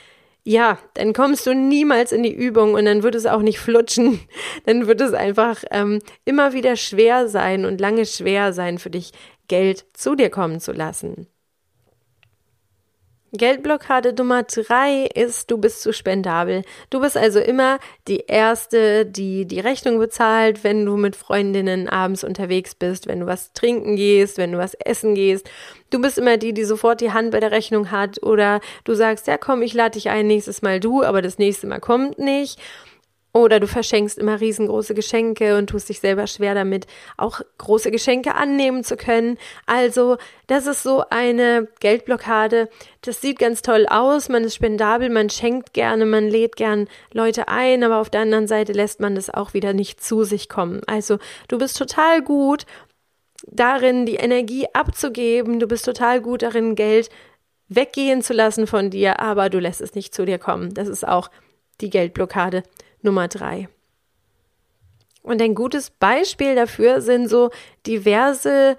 Ja, 0.44 0.78
dann 0.94 1.14
kommst 1.14 1.48
du 1.48 1.56
niemals 1.56 2.12
in 2.12 2.22
die 2.22 2.36
Übung 2.36 2.76
und 2.76 2.86
dann 2.86 3.02
wird 3.02 3.16
es 3.16 3.26
auch 3.26 3.42
nicht 3.42 3.58
flutschen. 3.58 4.20
Dann 4.68 4.86
wird 4.86 5.02
es 5.02 5.14
einfach 5.14 5.64
ähm, 5.72 5.98
immer 6.26 6.54
wieder 6.54 6.76
schwer 6.76 7.28
sein 7.28 7.66
und 7.66 7.82
lange 7.82 8.06
schwer 8.06 8.54
sein 8.54 8.78
für 8.78 8.92
dich, 8.92 9.14
Geld 9.48 9.86
zu 9.94 10.14
dir 10.14 10.30
kommen 10.30 10.60
zu 10.60 10.74
lassen. 10.74 11.26
Geldblockade 13.36 14.14
Nummer 14.14 14.44
drei 14.44 15.06
ist, 15.06 15.50
du 15.50 15.58
bist 15.58 15.82
zu 15.82 15.92
spendabel. 15.92 16.62
Du 16.92 17.02
bist 17.02 17.18
also 17.18 17.40
immer 17.40 17.80
die 18.08 18.26
Erste, 18.28 19.08
die 19.08 19.48
die 19.48 19.60
Rechnung 19.60 19.98
bezahlt, 19.98 20.64
wenn 20.64 20.86
du 20.86 20.98
mit 20.98 21.16
Freundinnen 21.16 21.90
abends 21.90 22.24
unterwegs 22.24 22.76
bist, 22.76 23.08
wenn 23.08 23.22
du 23.22 23.26
was 23.26 23.52
trinken 23.54 23.96
gehst, 23.96 24.38
wenn 24.38 24.52
du 24.52 24.60
was 24.60 24.76
essen 24.76 25.16
gehst. 25.16 25.50
Du 25.90 26.00
bist 26.00 26.20
immer 26.20 26.38
die, 26.38 26.54
die 26.54 26.64
sofort 26.64 27.02
die 27.02 27.12
Hand 27.12 27.32
bei 27.32 27.40
der 27.40 27.50
Rechnung 27.50 27.90
hat 27.90 28.22
oder 28.22 28.62
du 28.84 28.94
sagst, 28.94 29.26
ja 29.26 29.40
komm, 29.40 29.64
ich 29.64 29.74
lade 29.74 29.94
dich 29.94 30.12
ein, 30.12 30.28
nächstes 30.28 30.62
Mal 30.62 30.80
du, 30.80 31.04
aber 31.04 31.24
das 31.24 31.40
nächste 31.40 31.66
Mal 31.66 31.80
kommt 31.80 32.20
nicht. 32.20 32.60
Oder 33.36 33.60
du 33.60 33.66
verschenkst 33.66 34.20
immer 34.20 34.40
riesengroße 34.40 34.94
Geschenke 34.94 35.58
und 35.58 35.72
tust 35.72 35.90
dich 35.90 36.00
selber 36.00 36.28
schwer 36.28 36.54
damit, 36.54 36.86
auch 37.18 37.42
große 37.58 37.90
Geschenke 37.90 38.36
annehmen 38.36 38.84
zu 38.84 38.96
können. 38.96 39.40
Also, 39.66 40.18
das 40.46 40.68
ist 40.68 40.84
so 40.84 41.04
eine 41.10 41.68
Geldblockade. 41.80 42.70
Das 43.02 43.22
sieht 43.22 43.40
ganz 43.40 43.64
toll 43.64 43.88
aus, 43.90 44.30
man 44.30 44.44
ist 44.44 44.54
spendabel, 44.54 45.10
man 45.10 45.32
schenkt 45.32 45.74
gerne, 45.74 46.06
man 46.06 46.28
lädt 46.28 46.58
gern 46.58 46.88
Leute 47.12 47.48
ein, 47.48 47.84
aber 47.84 47.98
auf 47.98 48.12
der 48.12 48.22
anderen 48.22 48.48
Seite 48.48 48.72
lässt 48.72 49.00
man 49.00 49.16
das 49.16 49.32
auch 49.32 49.56
wieder 49.56 49.74
nicht 49.74 50.04
zu 50.04 50.24
sich 50.24 50.48
kommen. 50.48 50.82
Also, 50.86 51.18
du 51.48 51.58
bist 51.58 51.76
total 51.76 52.22
gut 52.22 52.68
darin, 53.48 54.06
die 54.06 54.18
Energie 54.18 54.68
abzugeben, 54.74 55.60
du 55.60 55.66
bist 55.66 55.86
total 55.86 56.22
gut 56.22 56.44
darin, 56.44 56.76
Geld 56.76 57.10
weggehen 57.68 58.22
zu 58.22 58.34
lassen 58.34 58.68
von 58.68 58.92
dir, 58.92 59.20
aber 59.20 59.50
du 59.50 59.58
lässt 59.58 59.82
es 59.82 59.96
nicht 59.96 60.14
zu 60.14 60.24
dir 60.24 60.38
kommen. 60.38 60.76
Das 60.76 60.88
ist 60.88 61.08
auch 61.08 61.32
die 61.82 61.90
Geldblockade 61.90 62.62
Nummer 63.04 63.28
drei. 63.28 63.70
Und 65.22 65.42
ein 65.42 65.56
gutes 65.56 65.90
Beispiel 65.90 66.56
dafür 66.56 67.02
sind 67.02 67.30
so 67.30 67.50
diverse 67.88 68.78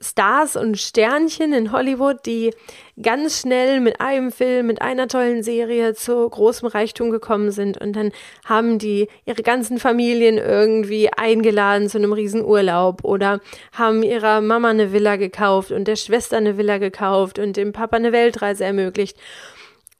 Stars 0.00 0.56
und 0.56 0.78
Sternchen 0.78 1.52
in 1.52 1.72
Hollywood, 1.72 2.24
die 2.26 2.52
ganz 3.00 3.40
schnell 3.40 3.80
mit 3.80 4.00
einem 4.00 4.32
Film, 4.32 4.66
mit 4.66 4.80
einer 4.82 5.08
tollen 5.08 5.42
Serie 5.42 5.94
zu 5.94 6.28
großem 6.28 6.68
Reichtum 6.68 7.10
gekommen 7.10 7.50
sind 7.50 7.80
und 7.80 7.94
dann 7.94 8.12
haben 8.44 8.78
die 8.78 9.08
ihre 9.24 9.42
ganzen 9.42 9.78
Familien 9.78 10.38
irgendwie 10.38 11.12
eingeladen 11.12 11.88
zu 11.88 11.98
einem 11.98 12.12
Riesenurlaub 12.12 13.04
oder 13.04 13.40
haben 13.72 14.02
ihrer 14.02 14.40
Mama 14.40 14.70
eine 14.70 14.92
Villa 14.92 15.16
gekauft 15.16 15.70
und 15.70 15.86
der 15.86 15.96
Schwester 15.96 16.36
eine 16.36 16.56
Villa 16.56 16.78
gekauft 16.78 17.38
und 17.38 17.56
dem 17.56 17.72
Papa 17.72 17.96
eine 17.96 18.12
Weltreise 18.12 18.64
ermöglicht. 18.64 19.16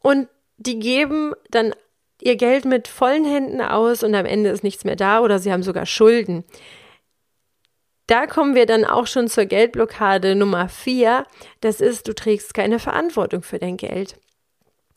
Und 0.01 0.29
die 0.57 0.79
geben 0.79 1.35
dann 1.51 1.75
ihr 2.21 2.37
Geld 2.37 2.65
mit 2.65 2.89
vollen 2.89 3.25
Händen 3.25 3.61
aus 3.61 4.03
und 4.03 4.15
am 4.15 4.27
Ende 4.27 4.51
ist 4.51 4.65
nichts 4.65 4.85
mehr 4.85 4.97
da 4.97 5.21
oder 5.21 5.39
sie 5.39 5.53
haben 5.53 5.63
sogar 5.63 5.87
Schulden. 5.87 6.45
Da 8.07 8.27
kommen 8.27 8.55
wir 8.55 8.67
dann 8.67 8.85
auch 8.85 9.07
schon 9.07 9.29
zur 9.29 9.47
Geldblockade 9.47 10.35
Nummer 10.35 10.69
vier. 10.69 11.27
Das 11.61 11.81
ist, 11.81 12.07
du 12.07 12.15
trägst 12.15 12.53
keine 12.53 12.79
Verantwortung 12.79 13.43
für 13.43 13.59
dein 13.59 13.77
Geld. 13.79 14.19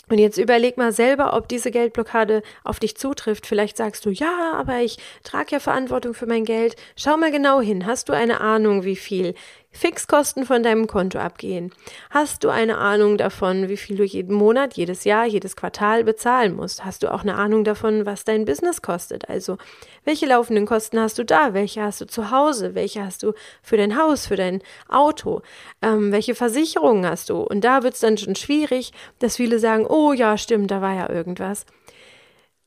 Und 0.09 0.19
jetzt 0.19 0.37
überleg 0.37 0.77
mal 0.77 0.93
selber, 0.93 1.35
ob 1.35 1.49
diese 1.49 1.69
Geldblockade 1.69 2.41
auf 2.63 2.79
dich 2.79 2.95
zutrifft. 2.95 3.45
Vielleicht 3.45 3.75
sagst 3.75 4.05
du, 4.05 4.09
ja, 4.09 4.53
aber 4.53 4.79
ich 4.79 4.97
trage 5.23 5.51
ja 5.51 5.59
Verantwortung 5.59 6.13
für 6.13 6.27
mein 6.27 6.45
Geld. 6.45 6.77
Schau 6.95 7.17
mal 7.17 7.31
genau 7.31 7.59
hin. 7.59 7.85
Hast 7.85 8.07
du 8.07 8.13
eine 8.13 8.39
Ahnung, 8.39 8.85
wie 8.85 8.95
viel 8.95 9.35
Fixkosten 9.71 10.45
von 10.45 10.63
deinem 10.63 10.87
Konto 10.87 11.19
abgehen? 11.19 11.71
Hast 12.09 12.43
du 12.43 12.49
eine 12.49 12.77
Ahnung 12.77 13.17
davon, 13.17 13.69
wie 13.69 13.77
viel 13.77 13.95
du 13.95 14.03
jeden 14.03 14.33
Monat, 14.33 14.75
jedes 14.75 15.03
Jahr, 15.03 15.25
jedes 15.25 15.55
Quartal 15.55 16.03
bezahlen 16.03 16.55
musst? 16.55 16.83
Hast 16.83 17.03
du 17.03 17.13
auch 17.13 17.21
eine 17.21 17.35
Ahnung 17.35 17.63
davon, 17.63 18.05
was 18.05 18.23
dein 18.23 18.45
Business 18.45 18.81
kostet? 18.81 19.29
Also, 19.29 19.57
welche 20.03 20.25
laufenden 20.25 20.65
Kosten 20.65 20.99
hast 20.99 21.19
du 21.19 21.25
da? 21.25 21.53
Welche 21.53 21.83
hast 21.83 22.01
du 22.01 22.05
zu 22.05 22.31
Hause? 22.31 22.75
Welche 22.75 23.03
hast 23.03 23.23
du 23.23 23.33
für 23.61 23.77
dein 23.77 23.97
Haus, 23.97 24.25
für 24.25 24.35
dein 24.35 24.61
Auto? 24.87 25.41
Ähm, 25.81 26.11
welche 26.11 26.33
Versicherungen 26.33 27.05
hast 27.05 27.29
du? 27.29 27.41
Und 27.41 27.61
da 27.61 27.83
wird 27.83 27.93
es 27.93 27.99
dann 27.99 28.17
schon 28.17 28.35
schwierig, 28.35 28.93
dass 29.19 29.35
viele 29.35 29.59
sagen, 29.59 29.85
oh 29.85 30.13
ja, 30.13 30.37
stimmt, 30.37 30.71
da 30.71 30.81
war 30.81 30.95
ja 30.95 31.09
irgendwas. 31.09 31.65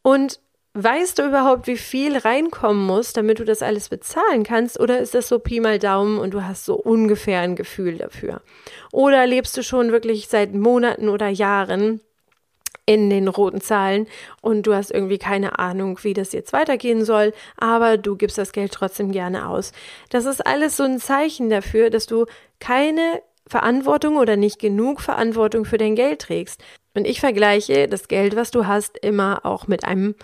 Und 0.03 0.41
Weißt 0.75 1.19
du 1.19 1.27
überhaupt, 1.27 1.67
wie 1.67 1.77
viel 1.77 2.17
reinkommen 2.17 2.87
muss, 2.87 3.13
damit 3.13 3.41
du 3.41 3.45
das 3.45 3.61
alles 3.61 3.89
bezahlen 3.89 4.45
kannst? 4.45 4.79
Oder 4.79 5.01
ist 5.01 5.15
das 5.15 5.27
so 5.27 5.41
Pi 5.41 5.59
mal 5.59 5.81
Daumen 5.81 6.19
und 6.19 6.33
du 6.33 6.45
hast 6.45 6.65
so 6.65 6.77
ungefähr 6.77 7.41
ein 7.41 7.57
Gefühl 7.57 7.99
dafür? 7.99 8.41
Oder 8.93 9.27
lebst 9.27 9.57
du 9.57 9.65
schon 9.65 9.91
wirklich 9.91 10.29
seit 10.29 10.55
Monaten 10.55 11.09
oder 11.09 11.29
Jahren 11.29 12.01
in 12.87 13.11
den 13.11 13.27
roten 13.27 13.61
Zahlen 13.61 14.07
und 14.43 14.67
du 14.67 14.75
hast 14.75 14.93
irgendwie 14.93 15.19
keine 15.19 15.59
Ahnung, 15.59 15.99
wie 16.03 16.15
das 16.15 16.33
jetzt 16.33 16.53
weitergehen 16.53 17.05
soll, 17.05 17.33
aber 17.57 17.97
du 17.99 18.17
gibst 18.17 18.39
das 18.39 18.53
Geld 18.53 18.73
trotzdem 18.73 19.13
gerne 19.13 19.49
aus. 19.49 19.73
Das 20.09 20.25
ist 20.25 20.45
alles 20.47 20.77
so 20.77 20.85
ein 20.85 21.01
Zeichen 21.01 21.51
dafür, 21.51 21.91
dass 21.91 22.07
du 22.07 22.27
keine 22.61 23.23
Verantwortung 23.47 24.17
oder 24.17 24.37
nicht 24.37 24.61
genug 24.61 25.01
Verantwortung 25.01 25.65
für 25.65 25.79
dein 25.79 25.97
Geld 25.97 26.21
trägst. 26.21 26.63
Und 26.95 27.07
ich 27.07 27.21
vergleiche 27.21 27.89
das 27.89 28.07
Geld, 28.07 28.37
was 28.37 28.51
du 28.53 28.67
hast, 28.67 28.99
immer 28.99 29.45
auch 29.45 29.67
mit 29.67 29.85
einem 29.85 30.15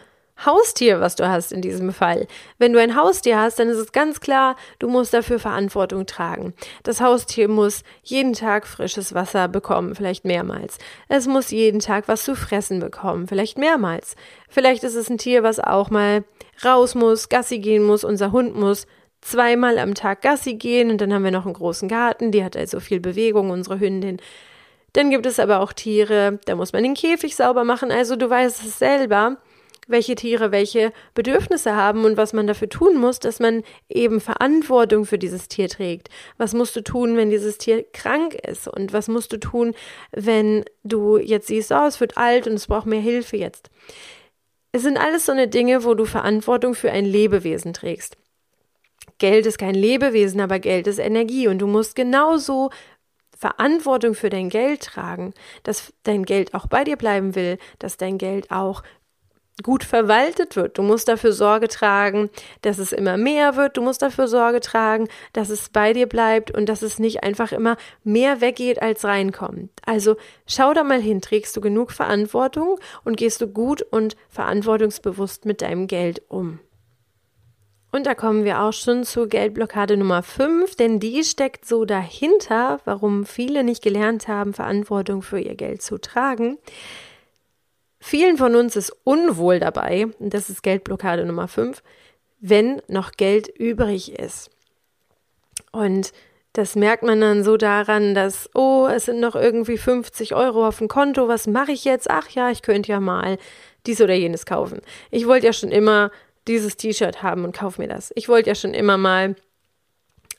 Haustier, 0.44 1.00
was 1.00 1.16
du 1.16 1.28
hast 1.28 1.50
in 1.50 1.62
diesem 1.62 1.92
Fall. 1.92 2.26
Wenn 2.58 2.72
du 2.72 2.80
ein 2.80 2.94
Haustier 2.94 3.38
hast, 3.40 3.58
dann 3.58 3.68
ist 3.68 3.78
es 3.78 3.92
ganz 3.92 4.20
klar, 4.20 4.56
du 4.78 4.88
musst 4.88 5.14
dafür 5.14 5.38
Verantwortung 5.38 6.04
tragen. 6.04 6.52
Das 6.82 7.00
Haustier 7.00 7.48
muss 7.48 7.82
jeden 8.02 8.34
Tag 8.34 8.66
frisches 8.66 9.14
Wasser 9.14 9.48
bekommen, 9.48 9.94
vielleicht 9.94 10.24
mehrmals. 10.24 10.78
Es 11.08 11.26
muss 11.26 11.50
jeden 11.50 11.80
Tag 11.80 12.06
was 12.06 12.24
zu 12.24 12.34
fressen 12.34 12.80
bekommen, 12.80 13.26
vielleicht 13.26 13.56
mehrmals. 13.56 14.14
Vielleicht 14.48 14.84
ist 14.84 14.94
es 14.94 15.08
ein 15.08 15.18
Tier, 15.18 15.42
was 15.42 15.58
auch 15.58 15.88
mal 15.90 16.24
raus 16.64 16.94
muss, 16.94 17.28
Gassi 17.28 17.58
gehen 17.58 17.82
muss, 17.82 18.04
unser 18.04 18.32
Hund 18.32 18.56
muss 18.56 18.86
zweimal 19.22 19.78
am 19.78 19.94
Tag 19.94 20.22
Gassi 20.22 20.54
gehen 20.54 20.90
und 20.90 21.00
dann 21.00 21.12
haben 21.12 21.24
wir 21.24 21.30
noch 21.30 21.46
einen 21.46 21.54
großen 21.54 21.88
Garten, 21.88 22.30
die 22.30 22.44
hat 22.44 22.56
also 22.56 22.80
viel 22.80 23.00
Bewegung, 23.00 23.50
unsere 23.50 23.80
Hündin. 23.80 24.18
Dann 24.92 25.10
gibt 25.10 25.26
es 25.26 25.38
aber 25.38 25.60
auch 25.60 25.72
Tiere, 25.72 26.38
da 26.46 26.54
muss 26.54 26.72
man 26.72 26.82
den 26.82 26.94
Käfig 26.94 27.36
sauber 27.36 27.64
machen, 27.64 27.90
also 27.90 28.16
du 28.16 28.30
weißt 28.30 28.64
es 28.64 28.78
selber 28.78 29.38
welche 29.86 30.14
Tiere 30.14 30.50
welche 30.52 30.92
Bedürfnisse 31.14 31.74
haben 31.74 32.04
und 32.04 32.16
was 32.16 32.32
man 32.32 32.46
dafür 32.46 32.68
tun 32.68 32.96
muss, 32.96 33.20
dass 33.20 33.40
man 33.40 33.62
eben 33.88 34.20
Verantwortung 34.20 35.06
für 35.06 35.18
dieses 35.18 35.48
Tier 35.48 35.68
trägt. 35.68 36.08
Was 36.38 36.54
musst 36.54 36.74
du 36.76 36.82
tun, 36.82 37.16
wenn 37.16 37.30
dieses 37.30 37.58
Tier 37.58 37.84
krank 37.92 38.34
ist? 38.34 38.68
Und 38.68 38.92
was 38.92 39.08
musst 39.08 39.32
du 39.32 39.38
tun, 39.38 39.74
wenn 40.12 40.64
du 40.82 41.18
jetzt 41.18 41.46
siehst, 41.46 41.72
oh, 41.72 41.86
es 41.86 42.00
wird 42.00 42.16
alt 42.16 42.46
und 42.46 42.54
es 42.54 42.66
braucht 42.66 42.86
mehr 42.86 43.00
Hilfe 43.00 43.36
jetzt? 43.36 43.70
Es 44.72 44.82
sind 44.82 44.98
alles 44.98 45.26
so 45.26 45.32
eine 45.32 45.48
Dinge, 45.48 45.84
wo 45.84 45.94
du 45.94 46.04
Verantwortung 46.04 46.74
für 46.74 46.90
ein 46.90 47.04
Lebewesen 47.04 47.72
trägst. 47.72 48.16
Geld 49.18 49.46
ist 49.46 49.58
kein 49.58 49.74
Lebewesen, 49.74 50.40
aber 50.40 50.58
Geld 50.58 50.86
ist 50.86 50.98
Energie 50.98 51.48
und 51.48 51.58
du 51.58 51.66
musst 51.66 51.96
genauso 51.96 52.70
Verantwortung 53.36 54.14
für 54.14 54.30
dein 54.30 54.48
Geld 54.48 54.82
tragen, 54.82 55.32
dass 55.62 55.92
dein 56.02 56.24
Geld 56.24 56.54
auch 56.54 56.66
bei 56.66 56.84
dir 56.84 56.96
bleiben 56.96 57.34
will, 57.34 57.58
dass 57.78 57.96
dein 57.96 58.18
Geld 58.18 58.50
auch 58.50 58.82
gut 59.62 59.84
verwaltet 59.84 60.56
wird. 60.56 60.78
Du 60.78 60.82
musst 60.82 61.08
dafür 61.08 61.32
Sorge 61.32 61.68
tragen, 61.68 62.30
dass 62.62 62.78
es 62.78 62.92
immer 62.92 63.16
mehr 63.16 63.56
wird. 63.56 63.76
Du 63.76 63.82
musst 63.82 64.02
dafür 64.02 64.28
Sorge 64.28 64.60
tragen, 64.60 65.08
dass 65.32 65.48
es 65.48 65.70
bei 65.70 65.92
dir 65.92 66.06
bleibt 66.06 66.50
und 66.50 66.68
dass 66.68 66.82
es 66.82 66.98
nicht 66.98 67.22
einfach 67.24 67.52
immer 67.52 67.76
mehr 68.04 68.40
weggeht 68.40 68.82
als 68.82 69.04
reinkommt. 69.04 69.70
Also 69.84 70.16
schau 70.46 70.74
da 70.74 70.84
mal 70.84 71.00
hin, 71.00 71.20
trägst 71.20 71.56
du 71.56 71.60
genug 71.60 71.92
Verantwortung 71.92 72.78
und 73.04 73.16
gehst 73.16 73.40
du 73.40 73.46
gut 73.46 73.82
und 73.82 74.16
verantwortungsbewusst 74.28 75.46
mit 75.46 75.62
deinem 75.62 75.86
Geld 75.86 76.22
um. 76.28 76.58
Und 77.92 78.04
da 78.04 78.14
kommen 78.14 78.44
wir 78.44 78.60
auch 78.60 78.74
schon 78.74 79.04
zur 79.04 79.26
Geldblockade 79.26 79.96
Nummer 79.96 80.22
5, 80.22 80.76
denn 80.76 81.00
die 81.00 81.24
steckt 81.24 81.64
so 81.64 81.86
dahinter, 81.86 82.78
warum 82.84 83.24
viele 83.24 83.64
nicht 83.64 83.82
gelernt 83.82 84.28
haben, 84.28 84.52
Verantwortung 84.52 85.22
für 85.22 85.38
ihr 85.38 85.54
Geld 85.54 85.80
zu 85.80 85.96
tragen. 85.96 86.58
Vielen 88.08 88.36
von 88.36 88.54
uns 88.54 88.76
ist 88.76 88.96
unwohl 89.02 89.58
dabei, 89.58 90.06
und 90.20 90.32
das 90.32 90.48
ist 90.48 90.62
Geldblockade 90.62 91.24
Nummer 91.24 91.48
5, 91.48 91.82
wenn 92.38 92.80
noch 92.86 93.10
Geld 93.10 93.48
übrig 93.48 94.16
ist. 94.16 94.48
Und 95.72 96.12
das 96.52 96.76
merkt 96.76 97.02
man 97.02 97.20
dann 97.20 97.42
so 97.42 97.56
daran, 97.56 98.14
dass, 98.14 98.48
oh, 98.54 98.86
es 98.86 99.06
sind 99.06 99.18
noch 99.18 99.34
irgendwie 99.34 99.76
50 99.76 100.36
Euro 100.36 100.68
auf 100.68 100.78
dem 100.78 100.86
Konto, 100.86 101.26
was 101.26 101.48
mache 101.48 101.72
ich 101.72 101.84
jetzt? 101.84 102.08
Ach 102.08 102.28
ja, 102.28 102.48
ich 102.48 102.62
könnte 102.62 102.92
ja 102.92 103.00
mal 103.00 103.38
dies 103.88 104.00
oder 104.00 104.14
jenes 104.14 104.46
kaufen. 104.46 104.82
Ich 105.10 105.26
wollte 105.26 105.46
ja 105.46 105.52
schon 105.52 105.72
immer 105.72 106.12
dieses 106.46 106.76
T-Shirt 106.76 107.24
haben 107.24 107.42
und 107.42 107.56
kauf 107.56 107.76
mir 107.76 107.88
das. 107.88 108.12
Ich 108.14 108.28
wollte 108.28 108.50
ja 108.50 108.54
schon 108.54 108.72
immer 108.72 108.98
mal 108.98 109.34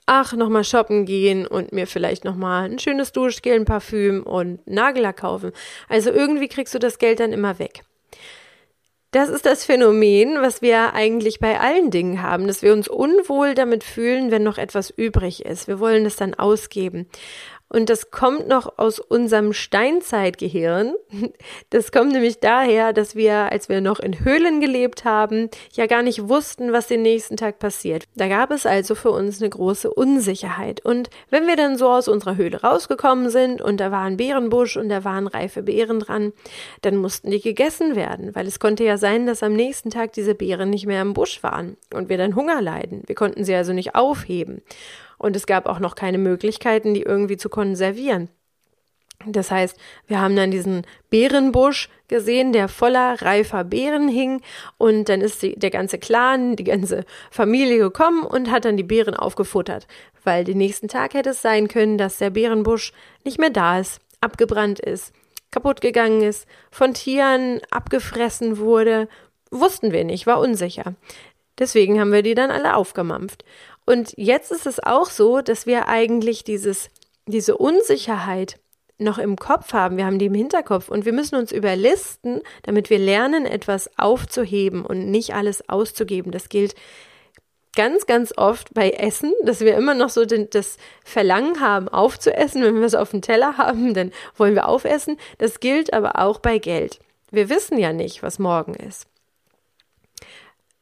ach, 0.07 0.33
nochmal 0.33 0.63
shoppen 0.63 1.05
gehen 1.05 1.45
und 1.45 1.71
mir 1.73 1.85
vielleicht 1.85 2.25
nochmal 2.25 2.71
ein 2.71 2.79
schönes 2.79 3.11
Duschgel, 3.11 3.53
ein 3.53 3.65
Parfüm 3.65 4.23
und 4.23 4.65
Nagellack 4.65 5.17
kaufen. 5.17 5.51
Also 5.87 6.09
irgendwie 6.09 6.47
kriegst 6.47 6.73
du 6.73 6.79
das 6.79 6.97
Geld 6.97 7.19
dann 7.19 7.33
immer 7.33 7.59
weg. 7.59 7.83
Das 9.11 9.29
ist 9.29 9.45
das 9.45 9.63
Phänomen, 9.63 10.41
was 10.41 10.61
wir 10.61 10.93
eigentlich 10.93 11.39
bei 11.39 11.59
allen 11.59 11.91
Dingen 11.91 12.21
haben, 12.21 12.47
dass 12.47 12.61
wir 12.61 12.73
uns 12.73 12.87
unwohl 12.87 13.53
damit 13.53 13.83
fühlen, 13.83 14.31
wenn 14.31 14.43
noch 14.43 14.57
etwas 14.57 14.89
übrig 14.89 15.45
ist. 15.45 15.67
Wir 15.67 15.79
wollen 15.79 16.05
es 16.05 16.17
dann 16.17 16.33
ausgeben. 16.33 17.07
Und 17.69 17.89
das 17.89 18.11
kommt 18.11 18.47
noch 18.47 18.77
aus 18.77 18.99
unserem 18.99 19.53
Steinzeitgehirn. 19.53 20.93
Das 21.69 21.91
kommt 21.91 22.13
nämlich 22.13 22.39
daher, 22.39 22.93
dass 22.93 23.15
wir, 23.15 23.51
als 23.51 23.67
wir 23.67 23.81
noch 23.81 23.99
in 23.99 24.23
Höhlen 24.23 24.61
gelebt 24.61 25.03
haben, 25.03 25.49
ja 25.73 25.85
gar 25.85 26.01
nicht 26.01 26.29
wussten, 26.29 26.71
was 26.71 26.87
den 26.87 27.01
nächsten 27.01 27.35
Tag 27.35 27.59
passiert. 27.59 28.05
Da 28.15 28.27
gab 28.27 28.51
es 28.51 28.65
also 28.65 28.95
für 28.95 29.11
uns 29.11 29.41
eine 29.41 29.49
große 29.49 29.91
Unsicherheit. 29.91 30.83
Und 30.85 31.09
wenn 31.29 31.47
wir 31.47 31.55
dann 31.55 31.77
so 31.77 31.89
aus 31.89 32.07
unserer 32.07 32.37
Höhle 32.37 32.61
rausgekommen 32.61 33.29
sind 33.29 33.61
und 33.61 33.79
da 33.79 33.91
war 33.91 34.03
ein 34.03 34.17
Bärenbusch 34.17 34.77
und 34.77 34.89
da 34.89 35.03
waren 35.03 35.27
reife 35.27 35.63
Beeren 35.63 35.99
dran, 35.99 36.33
dann 36.81 36.95
mussten 36.95 37.31
die 37.31 37.41
gegessen 37.41 37.95
werden, 37.95 38.33
weil 38.33 38.47
es 38.47 38.59
konnte 38.59 38.83
ja 38.83 38.97
sein, 38.97 39.25
dass 39.25 39.43
am 39.43 39.53
nächsten 39.53 39.89
Tag 39.89 40.13
diese 40.13 40.35
Beeren 40.35 40.69
nicht 40.69 40.85
mehr 40.85 41.01
im 41.01 41.13
Busch 41.13 41.43
waren 41.43 41.77
und 41.93 42.07
wir 42.09 42.17
dann 42.17 42.35
Hunger 42.35 42.61
leiden. 42.61 43.03
Wir 43.07 43.15
konnten 43.15 43.43
sie 43.43 43.55
also 43.55 43.73
nicht 43.73 43.95
aufheben 43.95 44.61
und 45.17 45.35
es 45.35 45.45
gab 45.45 45.65
auch 45.65 45.79
noch 45.79 45.95
keine 45.95 46.17
Möglichkeiten, 46.17 46.93
die 46.93 47.01
irgendwie 47.01 47.37
zu 47.37 47.49
konservieren. 47.49 48.29
Das 49.25 49.49
heißt, 49.49 49.77
wir 50.05 50.21
haben 50.21 50.35
dann 50.35 50.51
diesen 50.51 50.85
Beerenbusch 51.09 51.89
gesehen, 52.07 52.53
der 52.53 52.67
voller 52.67 53.21
reifer 53.21 53.63
Beeren 53.63 54.07
hing 54.07 54.41
und 54.77 55.09
dann 55.09 55.21
ist 55.21 55.41
die, 55.41 55.57
der 55.57 55.71
ganze 55.71 55.97
Clan, 55.97 56.55
die 56.55 56.63
ganze 56.63 57.03
Familie 57.31 57.79
gekommen 57.79 58.23
und 58.23 58.51
hat 58.51 58.65
dann 58.65 58.77
die 58.77 58.83
Beeren 58.83 59.15
aufgefuttert, 59.15 59.87
weil 60.23 60.43
den 60.43 60.59
nächsten 60.59 60.87
Tag 60.87 61.15
hätte 61.15 61.31
es 61.31 61.41
sein 61.41 61.67
können, 61.67 61.97
dass 61.97 62.19
der 62.19 62.29
Beerenbusch 62.29 62.93
nicht 63.23 63.39
mehr 63.39 63.49
da 63.49 63.79
ist, 63.79 63.99
abgebrannt 64.21 64.79
ist, 64.79 65.13
kaputt 65.51 65.81
gegangen 65.81 66.21
ist, 66.21 66.47
von 66.69 66.93
Tieren 66.93 67.59
abgefressen 67.71 68.59
wurde, 68.59 69.09
wussten 69.49 69.91
wir 69.91 70.03
nicht, 70.03 70.27
war 70.27 70.39
unsicher. 70.39 70.93
Deswegen 71.57 71.99
haben 71.99 72.11
wir 72.11 72.21
die 72.21 72.35
dann 72.35 72.51
alle 72.51 72.75
aufgemampft. 72.75 73.43
Und 73.87 74.13
jetzt 74.17 74.51
ist 74.51 74.67
es 74.67 74.83
auch 74.83 75.09
so, 75.09 75.41
dass 75.41 75.65
wir 75.65 75.87
eigentlich 75.87 76.43
dieses, 76.43 76.89
diese 77.25 77.57
Unsicherheit 77.57 78.59
noch 78.97 79.17
im 79.17 79.37
Kopf 79.37 79.71
haben, 79.71 79.95
wir 79.95 80.05
haben 80.05 80.19
die 80.19 80.25
im 80.25 80.33
Hinterkopf 80.33 80.89
und 80.89 81.05
wir 81.05 81.13
müssen 81.13 81.35
uns 81.35 81.53
überlisten, 81.53 82.41
damit 82.63 82.89
wir 82.89 82.99
lernen, 82.99 83.45
etwas 83.45 83.89
aufzuheben 83.97 84.85
und 84.85 85.09
nicht 85.09 85.33
alles 85.35 85.69
auszugeben. 85.69 86.33
Das 86.33 86.49
gilt 86.49 86.75
ganz, 87.77 88.07
ganz 88.07 88.33
oft 88.35 88.73
bei 88.73 88.89
Essen, 88.89 89.31
dass 89.43 89.61
wir 89.61 89.77
immer 89.77 89.93
noch 89.93 90.09
so 90.09 90.25
den, 90.25 90.49
das 90.49 90.75
Verlangen 91.05 91.61
haben, 91.61 91.87
aufzuessen. 91.87 92.63
Wenn 92.63 92.79
wir 92.79 92.87
es 92.87 92.95
auf 92.95 93.11
dem 93.11 93.21
Teller 93.21 93.57
haben, 93.57 93.93
dann 93.93 94.11
wollen 94.35 94.55
wir 94.55 94.67
aufessen. 94.67 95.17
Das 95.37 95.61
gilt 95.61 95.93
aber 95.93 96.19
auch 96.19 96.39
bei 96.39 96.57
Geld. 96.57 96.99
Wir 97.31 97.49
wissen 97.49 97.77
ja 97.77 97.93
nicht, 97.93 98.21
was 98.21 98.37
morgen 98.37 98.73
ist. 98.73 99.07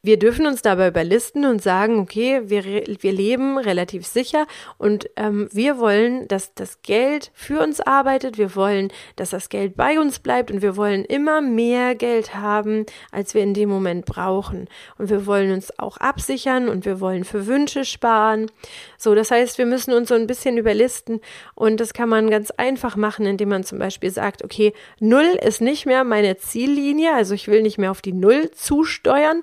Wir 0.06 0.20
dürfen 0.20 0.46
uns 0.46 0.62
dabei 0.62 0.90
überlisten 0.90 1.46
und 1.46 1.64
sagen, 1.64 1.98
okay, 1.98 2.44
wir, 2.46 2.64
wir 2.64 3.12
leben 3.12 3.58
relativ 3.58 4.06
sicher 4.06 4.46
und 4.78 5.10
ähm, 5.16 5.50
wir 5.52 5.80
wollen, 5.80 6.28
dass 6.28 6.54
das 6.54 6.84
Geld 6.84 7.32
für 7.34 7.60
uns 7.60 7.82
arbeitet, 7.82 8.38
wir 8.38 8.56
wollen, 8.56 8.92
dass 9.16 9.32
das 9.32 9.50
Geld 9.50 9.76
bei 9.76 10.00
uns 10.00 10.20
bleibt 10.20 10.52
und 10.52 10.62
wir 10.62 10.78
wollen 10.78 11.06
immer 11.06 11.42
mehr 11.42 11.96
Geld 11.96 12.36
haben, 12.36 12.86
als 13.12 13.34
wir 13.34 13.42
in 13.42 13.56
dem 13.56 13.68
Moment 13.68 14.06
brauchen. 14.06 14.68
Und 15.00 15.10
wir 15.10 15.26
wollen 15.26 15.52
uns 15.52 15.80
auch 15.80 15.98
absichern 15.98 16.70
und 16.70 16.86
wir 16.86 17.00
wollen 17.00 17.24
für 17.24 17.48
Wünsche 17.48 17.84
sparen. 17.84 18.52
So, 19.00 19.16
das 19.16 19.32
heißt, 19.32 19.58
wir 19.58 19.66
müssen 19.66 19.92
uns 19.92 20.10
so 20.10 20.14
ein 20.14 20.28
bisschen 20.28 20.60
überlisten 20.60 21.20
und 21.56 21.80
das 21.80 21.94
kann 21.94 22.10
man 22.10 22.30
ganz 22.30 22.52
einfach 22.52 22.96
machen, 22.96 23.26
indem 23.26 23.50
man 23.50 23.64
zum 23.64 23.80
Beispiel 23.80 24.12
sagt, 24.12 24.44
okay, 24.44 24.72
Null 25.00 25.40
ist 25.44 25.62
nicht 25.62 25.88
mehr 25.88 26.04
meine 26.04 26.38
Ziellinie, 26.38 27.12
also 27.16 27.34
ich 27.34 27.48
will 27.48 27.64
nicht 27.64 27.80
mehr 27.80 27.90
auf 27.90 28.04
die 28.04 28.14
Null 28.14 28.52
zusteuern, 28.52 29.42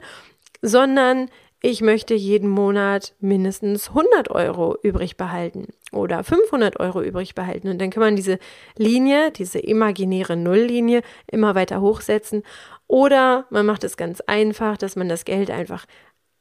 sondern 0.62 1.28
ich 1.64 1.80
möchte 1.80 2.14
jeden 2.14 2.48
Monat 2.48 3.14
mindestens 3.20 3.90
100 3.90 4.30
Euro 4.30 4.76
übrig 4.82 5.16
behalten 5.16 5.68
oder 5.92 6.24
500 6.24 6.80
Euro 6.80 7.02
übrig 7.02 7.36
behalten. 7.36 7.68
Und 7.68 7.80
dann 7.80 7.90
kann 7.90 8.02
man 8.02 8.16
diese 8.16 8.38
Linie, 8.76 9.30
diese 9.30 9.60
imaginäre 9.60 10.36
Nulllinie 10.36 11.02
immer 11.30 11.54
weiter 11.54 11.80
hochsetzen. 11.80 12.42
Oder 12.88 13.46
man 13.50 13.64
macht 13.64 13.84
es 13.84 13.96
ganz 13.96 14.20
einfach, 14.22 14.76
dass 14.76 14.96
man 14.96 15.08
das 15.08 15.24
Geld 15.24 15.52
einfach 15.52 15.86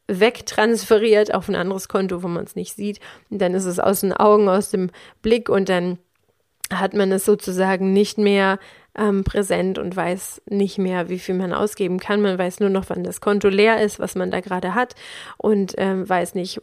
wegtransferiert 0.07 1.33
auf 1.35 1.47
ein 1.47 1.55
anderes 1.55 1.87
Konto, 1.87 2.23
wo 2.23 2.27
man 2.27 2.43
es 2.43 2.55
nicht 2.55 2.75
sieht. 2.75 2.99
Und 3.29 3.39
dann 3.41 3.53
ist 3.53 3.65
es 3.65 3.79
aus 3.79 4.01
den 4.01 4.13
Augen, 4.13 4.49
aus 4.49 4.71
dem 4.71 4.89
Blick 5.21 5.49
und 5.49 5.69
dann 5.69 5.99
hat 6.73 6.93
man 6.93 7.11
es 7.11 7.25
sozusagen 7.25 7.93
nicht 7.93 8.17
mehr 8.17 8.59
ähm, 8.97 9.23
präsent 9.23 9.77
und 9.77 9.95
weiß 9.95 10.41
nicht 10.49 10.77
mehr, 10.77 11.09
wie 11.09 11.19
viel 11.19 11.35
man 11.35 11.53
ausgeben 11.53 11.99
kann. 11.99 12.21
Man 12.21 12.37
weiß 12.37 12.59
nur 12.59 12.69
noch, 12.69 12.85
wann 12.89 13.03
das 13.03 13.21
Konto 13.21 13.47
leer 13.47 13.81
ist, 13.81 13.99
was 13.99 14.15
man 14.15 14.31
da 14.31 14.41
gerade 14.41 14.75
hat 14.75 14.95
und 15.37 15.73
ähm, 15.77 16.07
weiß 16.07 16.35
nicht 16.35 16.61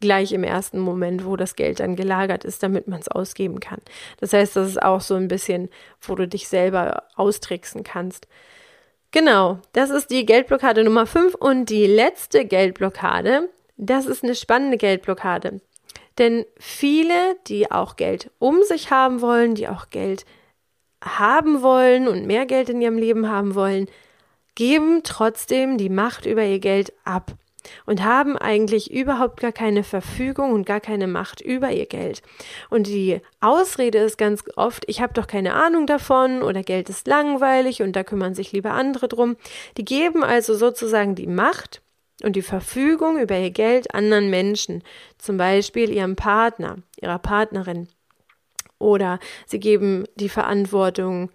gleich 0.00 0.32
im 0.32 0.44
ersten 0.44 0.78
Moment, 0.78 1.24
wo 1.24 1.36
das 1.36 1.56
Geld 1.56 1.80
dann 1.80 1.96
gelagert 1.96 2.44
ist, 2.44 2.62
damit 2.62 2.86
man 2.86 3.00
es 3.00 3.08
ausgeben 3.08 3.60
kann. 3.60 3.80
Das 4.18 4.32
heißt, 4.32 4.56
das 4.56 4.68
ist 4.68 4.82
auch 4.82 5.00
so 5.00 5.14
ein 5.14 5.28
bisschen, 5.28 5.70
wo 6.02 6.14
du 6.14 6.28
dich 6.28 6.48
selber 6.48 7.04
austricksen 7.16 7.82
kannst. 7.82 8.26
Genau, 9.10 9.60
das 9.72 9.88
ist 9.90 10.10
die 10.10 10.26
Geldblockade 10.26 10.84
Nummer 10.84 11.06
5 11.06 11.34
und 11.36 11.70
die 11.70 11.86
letzte 11.86 12.44
Geldblockade, 12.44 13.48
das 13.78 14.04
ist 14.04 14.22
eine 14.22 14.34
spannende 14.34 14.76
Geldblockade. 14.76 15.60
Denn 16.18 16.44
viele, 16.58 17.36
die 17.46 17.70
auch 17.70 17.96
Geld 17.96 18.30
um 18.38 18.62
sich 18.62 18.90
haben 18.90 19.20
wollen, 19.20 19.54
die 19.54 19.68
auch 19.68 19.90
Geld 19.90 20.24
haben 21.02 21.62
wollen 21.62 22.08
und 22.08 22.26
mehr 22.26 22.46
Geld 22.46 22.68
in 22.68 22.80
ihrem 22.80 22.98
Leben 22.98 23.28
haben 23.28 23.54
wollen, 23.54 23.86
geben 24.54 25.02
trotzdem 25.04 25.78
die 25.78 25.90
Macht 25.90 26.26
über 26.26 26.44
ihr 26.44 26.58
Geld 26.58 26.92
ab 27.04 27.32
und 27.84 28.02
haben 28.02 28.36
eigentlich 28.36 28.90
überhaupt 28.90 29.40
gar 29.40 29.52
keine 29.52 29.82
Verfügung 29.82 30.52
und 30.52 30.66
gar 30.66 30.80
keine 30.80 31.06
Macht 31.06 31.40
über 31.40 31.70
ihr 31.70 31.86
Geld. 31.86 32.22
Und 32.70 32.86
die 32.86 33.20
Ausrede 33.40 33.98
ist 33.98 34.18
ganz 34.18 34.44
oft, 34.56 34.84
ich 34.88 35.00
habe 35.00 35.12
doch 35.14 35.26
keine 35.26 35.54
Ahnung 35.54 35.86
davon 35.86 36.42
oder 36.42 36.62
Geld 36.62 36.88
ist 36.88 37.06
langweilig 37.06 37.82
und 37.82 37.94
da 37.94 38.04
kümmern 38.04 38.34
sich 38.34 38.52
lieber 38.52 38.72
andere 38.72 39.08
drum. 39.08 39.36
Die 39.76 39.84
geben 39.84 40.24
also 40.24 40.54
sozusagen 40.54 41.14
die 41.14 41.26
Macht 41.26 41.82
und 42.22 42.36
die 42.36 42.42
Verfügung 42.42 43.18
über 43.18 43.36
ihr 43.36 43.50
Geld 43.50 43.94
anderen 43.94 44.30
Menschen, 44.30 44.82
zum 45.18 45.36
Beispiel 45.36 45.90
ihrem 45.90 46.16
Partner, 46.16 46.78
ihrer 47.00 47.18
Partnerin. 47.18 47.88
Oder 48.78 49.18
sie 49.46 49.60
geben 49.60 50.04
die 50.16 50.28
Verantwortung 50.28 51.30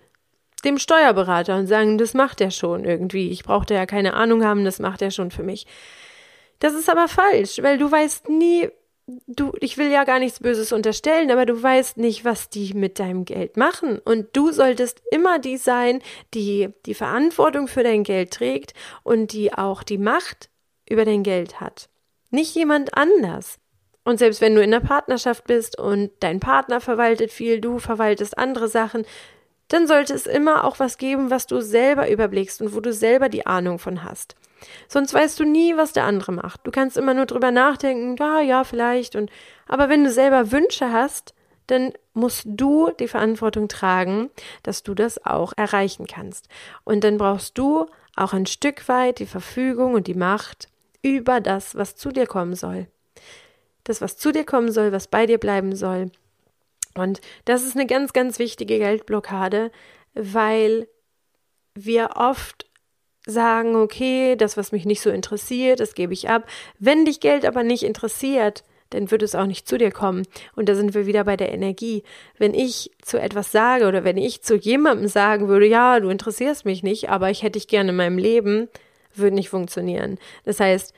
dem 0.64 0.78
Steuerberater 0.78 1.58
und 1.58 1.68
sagen, 1.68 1.98
das 1.98 2.14
macht 2.14 2.42
er 2.42 2.52
schon 2.52 2.86
irgendwie. 2.86 3.30
Ich 3.30 3.44
brauchte 3.44 3.74
ja 3.74 3.86
keine 3.86 4.14
Ahnung 4.14 4.44
haben, 4.44 4.64
das 4.64 4.80
macht 4.80 5.02
er 5.02 5.12
schon 5.12 5.32
für 5.32 5.44
mich. 5.44 5.66
Das 6.60 6.76
ist 6.76 6.90
aber 6.90 7.08
falsch, 7.08 7.60
weil 7.64 7.78
du 7.78 7.92
weißt 7.92 8.30
nie, 8.30 8.70
du, 9.28 9.52
ich 9.60 9.78
will 9.78 9.92
ja 9.92 10.04
gar 10.04 10.20
nichts 10.20 10.40
Böses 10.40 10.72
unterstellen, 10.72 11.32
aber 11.32 11.46
du 11.46 11.62
weißt 11.62 11.98
nicht, 11.98 12.24
was 12.24 12.50
die 12.50 12.74
mit 12.74 13.00
deinem 13.00 13.26
Geld 13.26 13.58
machen. 13.58 14.00
Und 14.00 14.28
du 14.34 14.52
solltest 14.52 15.02
immer 15.12 15.40
die 15.40 15.58
sein, 15.58 16.02
die 16.34 16.70
die 16.86 16.94
Verantwortung 16.94 17.68
für 17.68 17.84
dein 17.84 18.04
Geld 18.04 18.32
trägt 18.32 18.74
und 19.04 19.34
die 19.34 19.54
auch 19.54 19.84
die 19.84 19.98
Macht 19.98 20.50
über 20.88 21.06
dein 21.06 21.24
Geld 21.24 21.60
hat. 21.60 21.90
Nicht 22.30 22.56
jemand 22.56 22.96
anders. 22.96 23.61
Und 24.12 24.18
selbst 24.18 24.42
wenn 24.42 24.56
du 24.56 24.62
in 24.62 24.74
einer 24.74 24.86
Partnerschaft 24.86 25.46
bist 25.46 25.80
und 25.80 26.12
dein 26.20 26.42
Partner 26.42 26.82
verwaltet 26.82 27.32
viel, 27.32 27.62
du 27.62 27.80
verwaltest 27.80 28.38
andere 28.38 28.68
Sachen, 28.68 29.06
dann 29.70 29.88
sollte 29.88 30.14
es 30.14 30.28
immer 30.28 30.66
auch 30.66 30.80
was 30.80 30.98
geben, 30.98 31.30
was 31.30 31.48
du 31.48 31.62
selber 31.62 32.10
überblickst 32.10 32.62
und 32.62 32.76
wo 32.76 32.82
du 32.82 32.92
selber 32.92 33.30
die 33.30 33.46
Ahnung 33.46 33.80
von 33.80 34.04
hast. 34.04 34.36
Sonst 34.90 35.14
weißt 35.14 35.40
du 35.40 35.46
nie, 35.46 35.78
was 35.78 35.94
der 35.94 36.04
andere 36.04 36.34
macht. 36.34 36.60
Du 36.68 36.72
kannst 36.72 36.98
immer 36.98 37.14
nur 37.14 37.26
drüber 37.26 37.52
nachdenken, 37.52 38.18
ja, 38.20 38.42
ja, 38.42 38.66
vielleicht 38.66 39.16
und 39.16 39.32
aber 39.66 39.88
wenn 39.88 40.04
du 40.04 40.12
selber 40.12 40.52
Wünsche 40.52 40.92
hast, 40.92 41.34
dann 41.68 41.94
musst 42.14 42.44
du 42.46 42.92
die 43.00 43.08
Verantwortung 43.08 43.70
tragen, 43.70 44.30
dass 44.64 44.84
du 44.84 44.94
das 44.94 45.26
auch 45.26 45.54
erreichen 45.56 46.06
kannst. 46.06 46.50
Und 46.84 47.06
dann 47.06 47.18
brauchst 47.18 47.58
du 47.58 47.86
auch 48.18 48.34
ein 48.34 48.46
Stück 48.46 48.90
weit 48.90 49.20
die 49.20 49.26
Verfügung 49.26 49.94
und 49.94 50.08
die 50.08 50.16
Macht 50.16 50.68
über 51.02 51.40
das, 51.40 51.76
was 51.76 51.96
zu 51.96 52.12
dir 52.12 52.28
kommen 52.28 52.56
soll. 52.56 52.88
Das, 53.84 54.02
was 54.02 54.18
zu 54.18 54.32
dir 54.32 54.46
kommen 54.46 54.72
soll, 54.72 54.92
was 54.92 55.08
bei 55.08 55.26
dir 55.26 55.38
bleiben 55.38 55.76
soll. 55.76 56.12
Und 56.96 57.22
das 57.46 57.64
ist 57.64 57.76
eine 57.76 57.88
ganz, 57.88 58.14
ganz 58.14 58.40
wichtige 58.40 58.78
Geldblockade, 58.78 59.72
weil 60.14 60.88
wir 61.74 62.12
oft 62.16 62.66
sagen, 63.26 63.76
okay, 63.76 64.36
das, 64.36 64.58
was 64.58 64.72
mich 64.72 64.86
nicht 64.86 65.02
so 65.02 65.10
interessiert, 65.10 65.80
das 65.80 65.96
gebe 65.96 66.14
ich 66.14 66.30
ab. 66.30 66.48
Wenn 66.80 67.06
dich 67.06 67.20
Geld 67.20 67.46
aber 67.46 67.64
nicht 67.64 67.84
interessiert, 67.84 68.64
dann 68.90 69.10
wird 69.10 69.24
es 69.24 69.36
auch 69.36 69.46
nicht 69.46 69.68
zu 69.68 69.78
dir 69.78 69.92
kommen. 69.92 70.24
Und 70.56 70.68
da 70.68 70.76
sind 70.76 70.94
wir 70.94 71.06
wieder 71.06 71.24
bei 71.24 71.38
der 71.38 71.54
Energie. 71.54 72.04
Wenn 72.38 72.54
ich 72.54 72.92
zu 73.02 73.20
etwas 73.20 73.52
sage 73.52 73.88
oder 73.88 74.04
wenn 74.04 74.18
ich 74.18 74.42
zu 74.42 74.56
jemandem 74.56 75.08
sagen 75.08 75.48
würde, 75.48 75.66
ja, 75.66 76.00
du 76.00 76.10
interessierst 76.10 76.66
mich 76.66 76.84
nicht, 76.84 77.10
aber 77.10 77.30
ich 77.30 77.42
hätte 77.42 77.54
dich 77.54 77.68
gerne 77.68 77.92
in 77.92 77.96
meinem 77.96 78.18
Leben, 78.18 78.68
würde 79.14 79.36
nicht 79.36 79.50
funktionieren. 79.50 80.18
Das 80.44 80.60
heißt, 80.60 80.94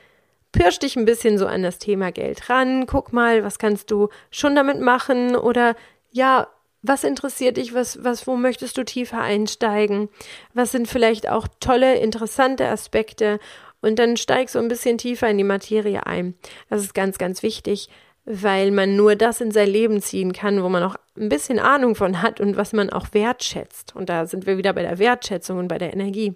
pirsch 0.53 0.79
dich 0.79 0.95
ein 0.95 1.03
bisschen 1.03 1.37
so 1.37 1.45
an 1.45 1.63
das 1.63 1.79
Thema 1.79 2.11
Geld 2.11 2.49
ran, 2.49 2.85
guck 2.87 3.11
mal, 3.11 3.43
was 3.43 3.59
kannst 3.59 3.91
du 3.91 4.07
schon 4.31 4.55
damit 4.55 4.79
machen 4.79 5.35
oder 5.35 5.75
ja, 6.11 6.47
was 6.83 7.03
interessiert 7.03 7.57
dich? 7.57 7.73
Was, 7.73 8.03
was, 8.03 8.27
wo 8.27 8.35
möchtest 8.35 8.77
du 8.77 8.83
tiefer 8.83 9.21
einsteigen? 9.21 10.09
Was 10.53 10.71
sind 10.71 10.87
vielleicht 10.87 11.27
auch 11.29 11.47
tolle, 11.59 11.95
interessante 11.95 12.67
Aspekte? 12.67 13.39
Und 13.81 13.99
dann 13.99 14.15
steig 14.15 14.49
so 14.49 14.59
ein 14.59 14.67
bisschen 14.67 14.97
tiefer 14.97 15.29
in 15.29 15.37
die 15.37 15.43
Materie 15.43 16.05
ein. 16.05 16.35
Das 16.69 16.81
ist 16.81 16.93
ganz, 16.93 17.17
ganz 17.17 17.41
wichtig, 17.41 17.89
weil 18.25 18.71
man 18.71 18.95
nur 18.95 19.15
das 19.15 19.41
in 19.41 19.51
sein 19.51 19.69
Leben 19.69 20.01
ziehen 20.01 20.33
kann, 20.33 20.63
wo 20.63 20.69
man 20.69 20.83
auch 20.83 20.95
ein 21.17 21.29
bisschen 21.29 21.59
Ahnung 21.59 21.95
von 21.95 22.21
hat 22.21 22.39
und 22.39 22.55
was 22.57 22.73
man 22.73 22.89
auch 22.89 23.07
wertschätzt. 23.13 23.95
Und 23.95 24.09
da 24.09 24.25
sind 24.25 24.45
wir 24.45 24.57
wieder 24.57 24.73
bei 24.73 24.83
der 24.83 24.99
Wertschätzung 24.99 25.57
und 25.57 25.67
bei 25.67 25.77
der 25.77 25.93
Energie. 25.93 26.35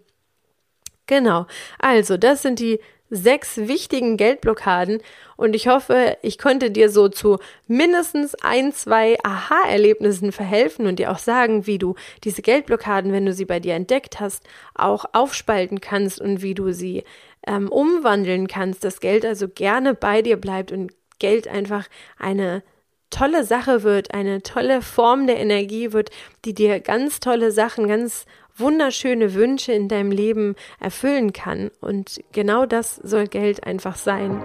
Genau. 1.07 1.45
Also, 1.79 2.17
das 2.17 2.41
sind 2.41 2.59
die 2.59 2.79
sechs 3.09 3.57
wichtigen 3.57 4.17
Geldblockaden 4.17 5.01
und 5.37 5.55
ich 5.55 5.67
hoffe, 5.67 6.17
ich 6.21 6.37
konnte 6.37 6.71
dir 6.71 6.89
so 6.89 7.07
zu 7.07 7.37
mindestens 7.67 8.35
ein, 8.35 8.73
zwei 8.73 9.17
Aha-Erlebnissen 9.23 10.31
verhelfen 10.31 10.87
und 10.87 10.99
dir 10.99 11.11
auch 11.11 11.17
sagen, 11.17 11.67
wie 11.67 11.77
du 11.77 11.95
diese 12.23 12.41
Geldblockaden, 12.41 13.11
wenn 13.11 13.25
du 13.25 13.33
sie 13.33 13.45
bei 13.45 13.59
dir 13.59 13.75
entdeckt 13.75 14.19
hast, 14.19 14.43
auch 14.75 15.05
aufspalten 15.13 15.81
kannst 15.81 16.19
und 16.19 16.41
wie 16.41 16.53
du 16.53 16.73
sie 16.73 17.03
ähm, 17.45 17.69
umwandeln 17.69 18.47
kannst, 18.47 18.83
dass 18.83 18.99
Geld 18.99 19.25
also 19.25 19.47
gerne 19.47 19.93
bei 19.93 20.21
dir 20.21 20.37
bleibt 20.37 20.71
und 20.71 20.91
Geld 21.19 21.47
einfach 21.47 21.87
eine 22.17 22.63
tolle 23.09 23.45
Sache 23.45 23.83
wird, 23.83 24.13
eine 24.13 24.43
tolle 24.43 24.81
Form 24.81 25.27
der 25.27 25.37
Energie 25.37 25.93
wird, 25.93 26.09
die 26.45 26.53
dir 26.53 26.79
ganz 26.79 27.19
tolle 27.19 27.51
Sachen, 27.51 27.87
ganz 27.87 28.25
wunderschöne 28.57 29.33
Wünsche 29.33 29.71
in 29.71 29.87
deinem 29.87 30.11
Leben 30.11 30.55
erfüllen 30.79 31.33
kann. 31.33 31.71
Und 31.81 32.21
genau 32.31 32.65
das 32.65 32.95
soll 32.95 33.27
Geld 33.27 33.63
einfach 33.63 33.95
sein. 33.95 34.43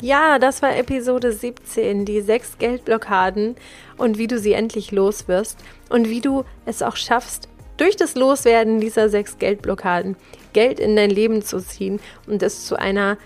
Ja, 0.00 0.38
das 0.38 0.62
war 0.62 0.76
Episode 0.76 1.32
17, 1.32 2.04
die 2.04 2.20
sechs 2.20 2.58
Geldblockaden 2.58 3.56
und 3.96 4.18
wie 4.18 4.26
du 4.26 4.38
sie 4.38 4.52
endlich 4.52 4.92
los 4.92 5.26
wirst 5.26 5.58
und 5.88 6.08
wie 6.08 6.20
du 6.20 6.44
es 6.64 6.82
auch 6.82 6.96
schaffst, 6.96 7.48
durch 7.76 7.96
das 7.96 8.14
Loswerden 8.14 8.80
dieser 8.80 9.08
sechs 9.08 9.38
Geldblockaden 9.38 10.16
Geld 10.52 10.80
in 10.80 10.96
dein 10.96 11.10
Leben 11.10 11.42
zu 11.42 11.60
ziehen 11.60 12.00
und 12.26 12.42
es 12.42 12.66
zu 12.66 12.78
einer 12.78 13.18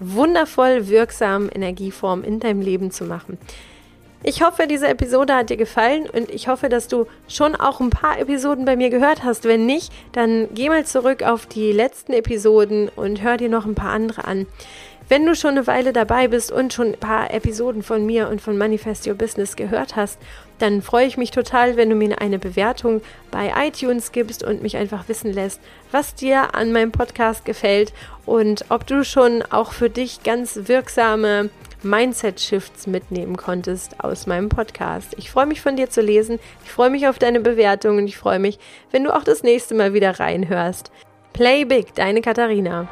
wundervoll 0.00 0.88
wirksamen 0.88 1.48
Energieform 1.48 2.22
in 2.22 2.40
deinem 2.40 2.60
Leben 2.60 2.90
zu 2.90 3.04
machen. 3.04 3.38
Ich 4.24 4.42
hoffe, 4.42 4.66
diese 4.66 4.88
Episode 4.88 5.34
hat 5.34 5.48
dir 5.48 5.56
gefallen 5.56 6.08
und 6.10 6.28
ich 6.30 6.48
hoffe, 6.48 6.68
dass 6.68 6.88
du 6.88 7.06
schon 7.28 7.54
auch 7.54 7.80
ein 7.80 7.90
paar 7.90 8.18
Episoden 8.18 8.64
bei 8.64 8.74
mir 8.74 8.90
gehört 8.90 9.22
hast. 9.22 9.44
Wenn 9.44 9.64
nicht, 9.64 9.92
dann 10.10 10.48
geh 10.54 10.68
mal 10.68 10.84
zurück 10.84 11.22
auf 11.22 11.46
die 11.46 11.70
letzten 11.70 12.12
Episoden 12.12 12.88
und 12.88 13.22
hör 13.22 13.36
dir 13.36 13.48
noch 13.48 13.64
ein 13.64 13.76
paar 13.76 13.92
andere 13.92 14.24
an. 14.24 14.46
Wenn 15.08 15.24
du 15.24 15.36
schon 15.36 15.52
eine 15.52 15.66
Weile 15.66 15.92
dabei 15.92 16.28
bist 16.28 16.50
und 16.50 16.72
schon 16.72 16.88
ein 16.88 17.00
paar 17.00 17.32
Episoden 17.32 17.82
von 17.82 18.04
mir 18.04 18.28
und 18.28 18.42
von 18.42 18.58
Manifest 18.58 19.06
Your 19.06 19.14
Business 19.14 19.56
gehört 19.56 19.94
hast, 19.94 20.18
dann 20.58 20.82
freue 20.82 21.06
ich 21.06 21.16
mich 21.16 21.30
total, 21.30 21.76
wenn 21.76 21.88
du 21.88 21.94
mir 21.94 22.20
eine 22.20 22.38
Bewertung 22.40 23.00
bei 23.30 23.54
iTunes 23.56 24.12
gibst 24.12 24.42
und 24.42 24.62
mich 24.62 24.76
einfach 24.76 25.08
wissen 25.08 25.32
lässt, 25.32 25.60
was 25.92 26.14
dir 26.14 26.54
an 26.56 26.72
meinem 26.72 26.90
Podcast 26.92 27.44
gefällt 27.44 27.94
und 28.26 28.64
ob 28.68 28.86
du 28.86 29.04
schon 29.04 29.42
auch 29.42 29.72
für 29.72 29.88
dich 29.88 30.24
ganz 30.24 30.58
wirksame 30.64 31.48
Mindset-Shifts 31.82 32.86
mitnehmen 32.86 33.36
konntest 33.36 34.02
aus 34.02 34.26
meinem 34.26 34.48
Podcast. 34.48 35.14
Ich 35.16 35.30
freue 35.30 35.46
mich 35.46 35.60
von 35.60 35.76
dir 35.76 35.90
zu 35.90 36.00
lesen, 36.00 36.38
ich 36.64 36.70
freue 36.70 36.90
mich 36.90 37.06
auf 37.08 37.18
deine 37.18 37.40
Bewertung 37.40 37.98
und 37.98 38.06
ich 38.06 38.16
freue 38.16 38.38
mich, 38.38 38.58
wenn 38.90 39.04
du 39.04 39.14
auch 39.14 39.24
das 39.24 39.42
nächste 39.42 39.74
Mal 39.74 39.94
wieder 39.94 40.18
reinhörst. 40.18 40.90
Play 41.32 41.64
Big, 41.64 41.94
deine 41.94 42.20
Katharina. 42.20 42.88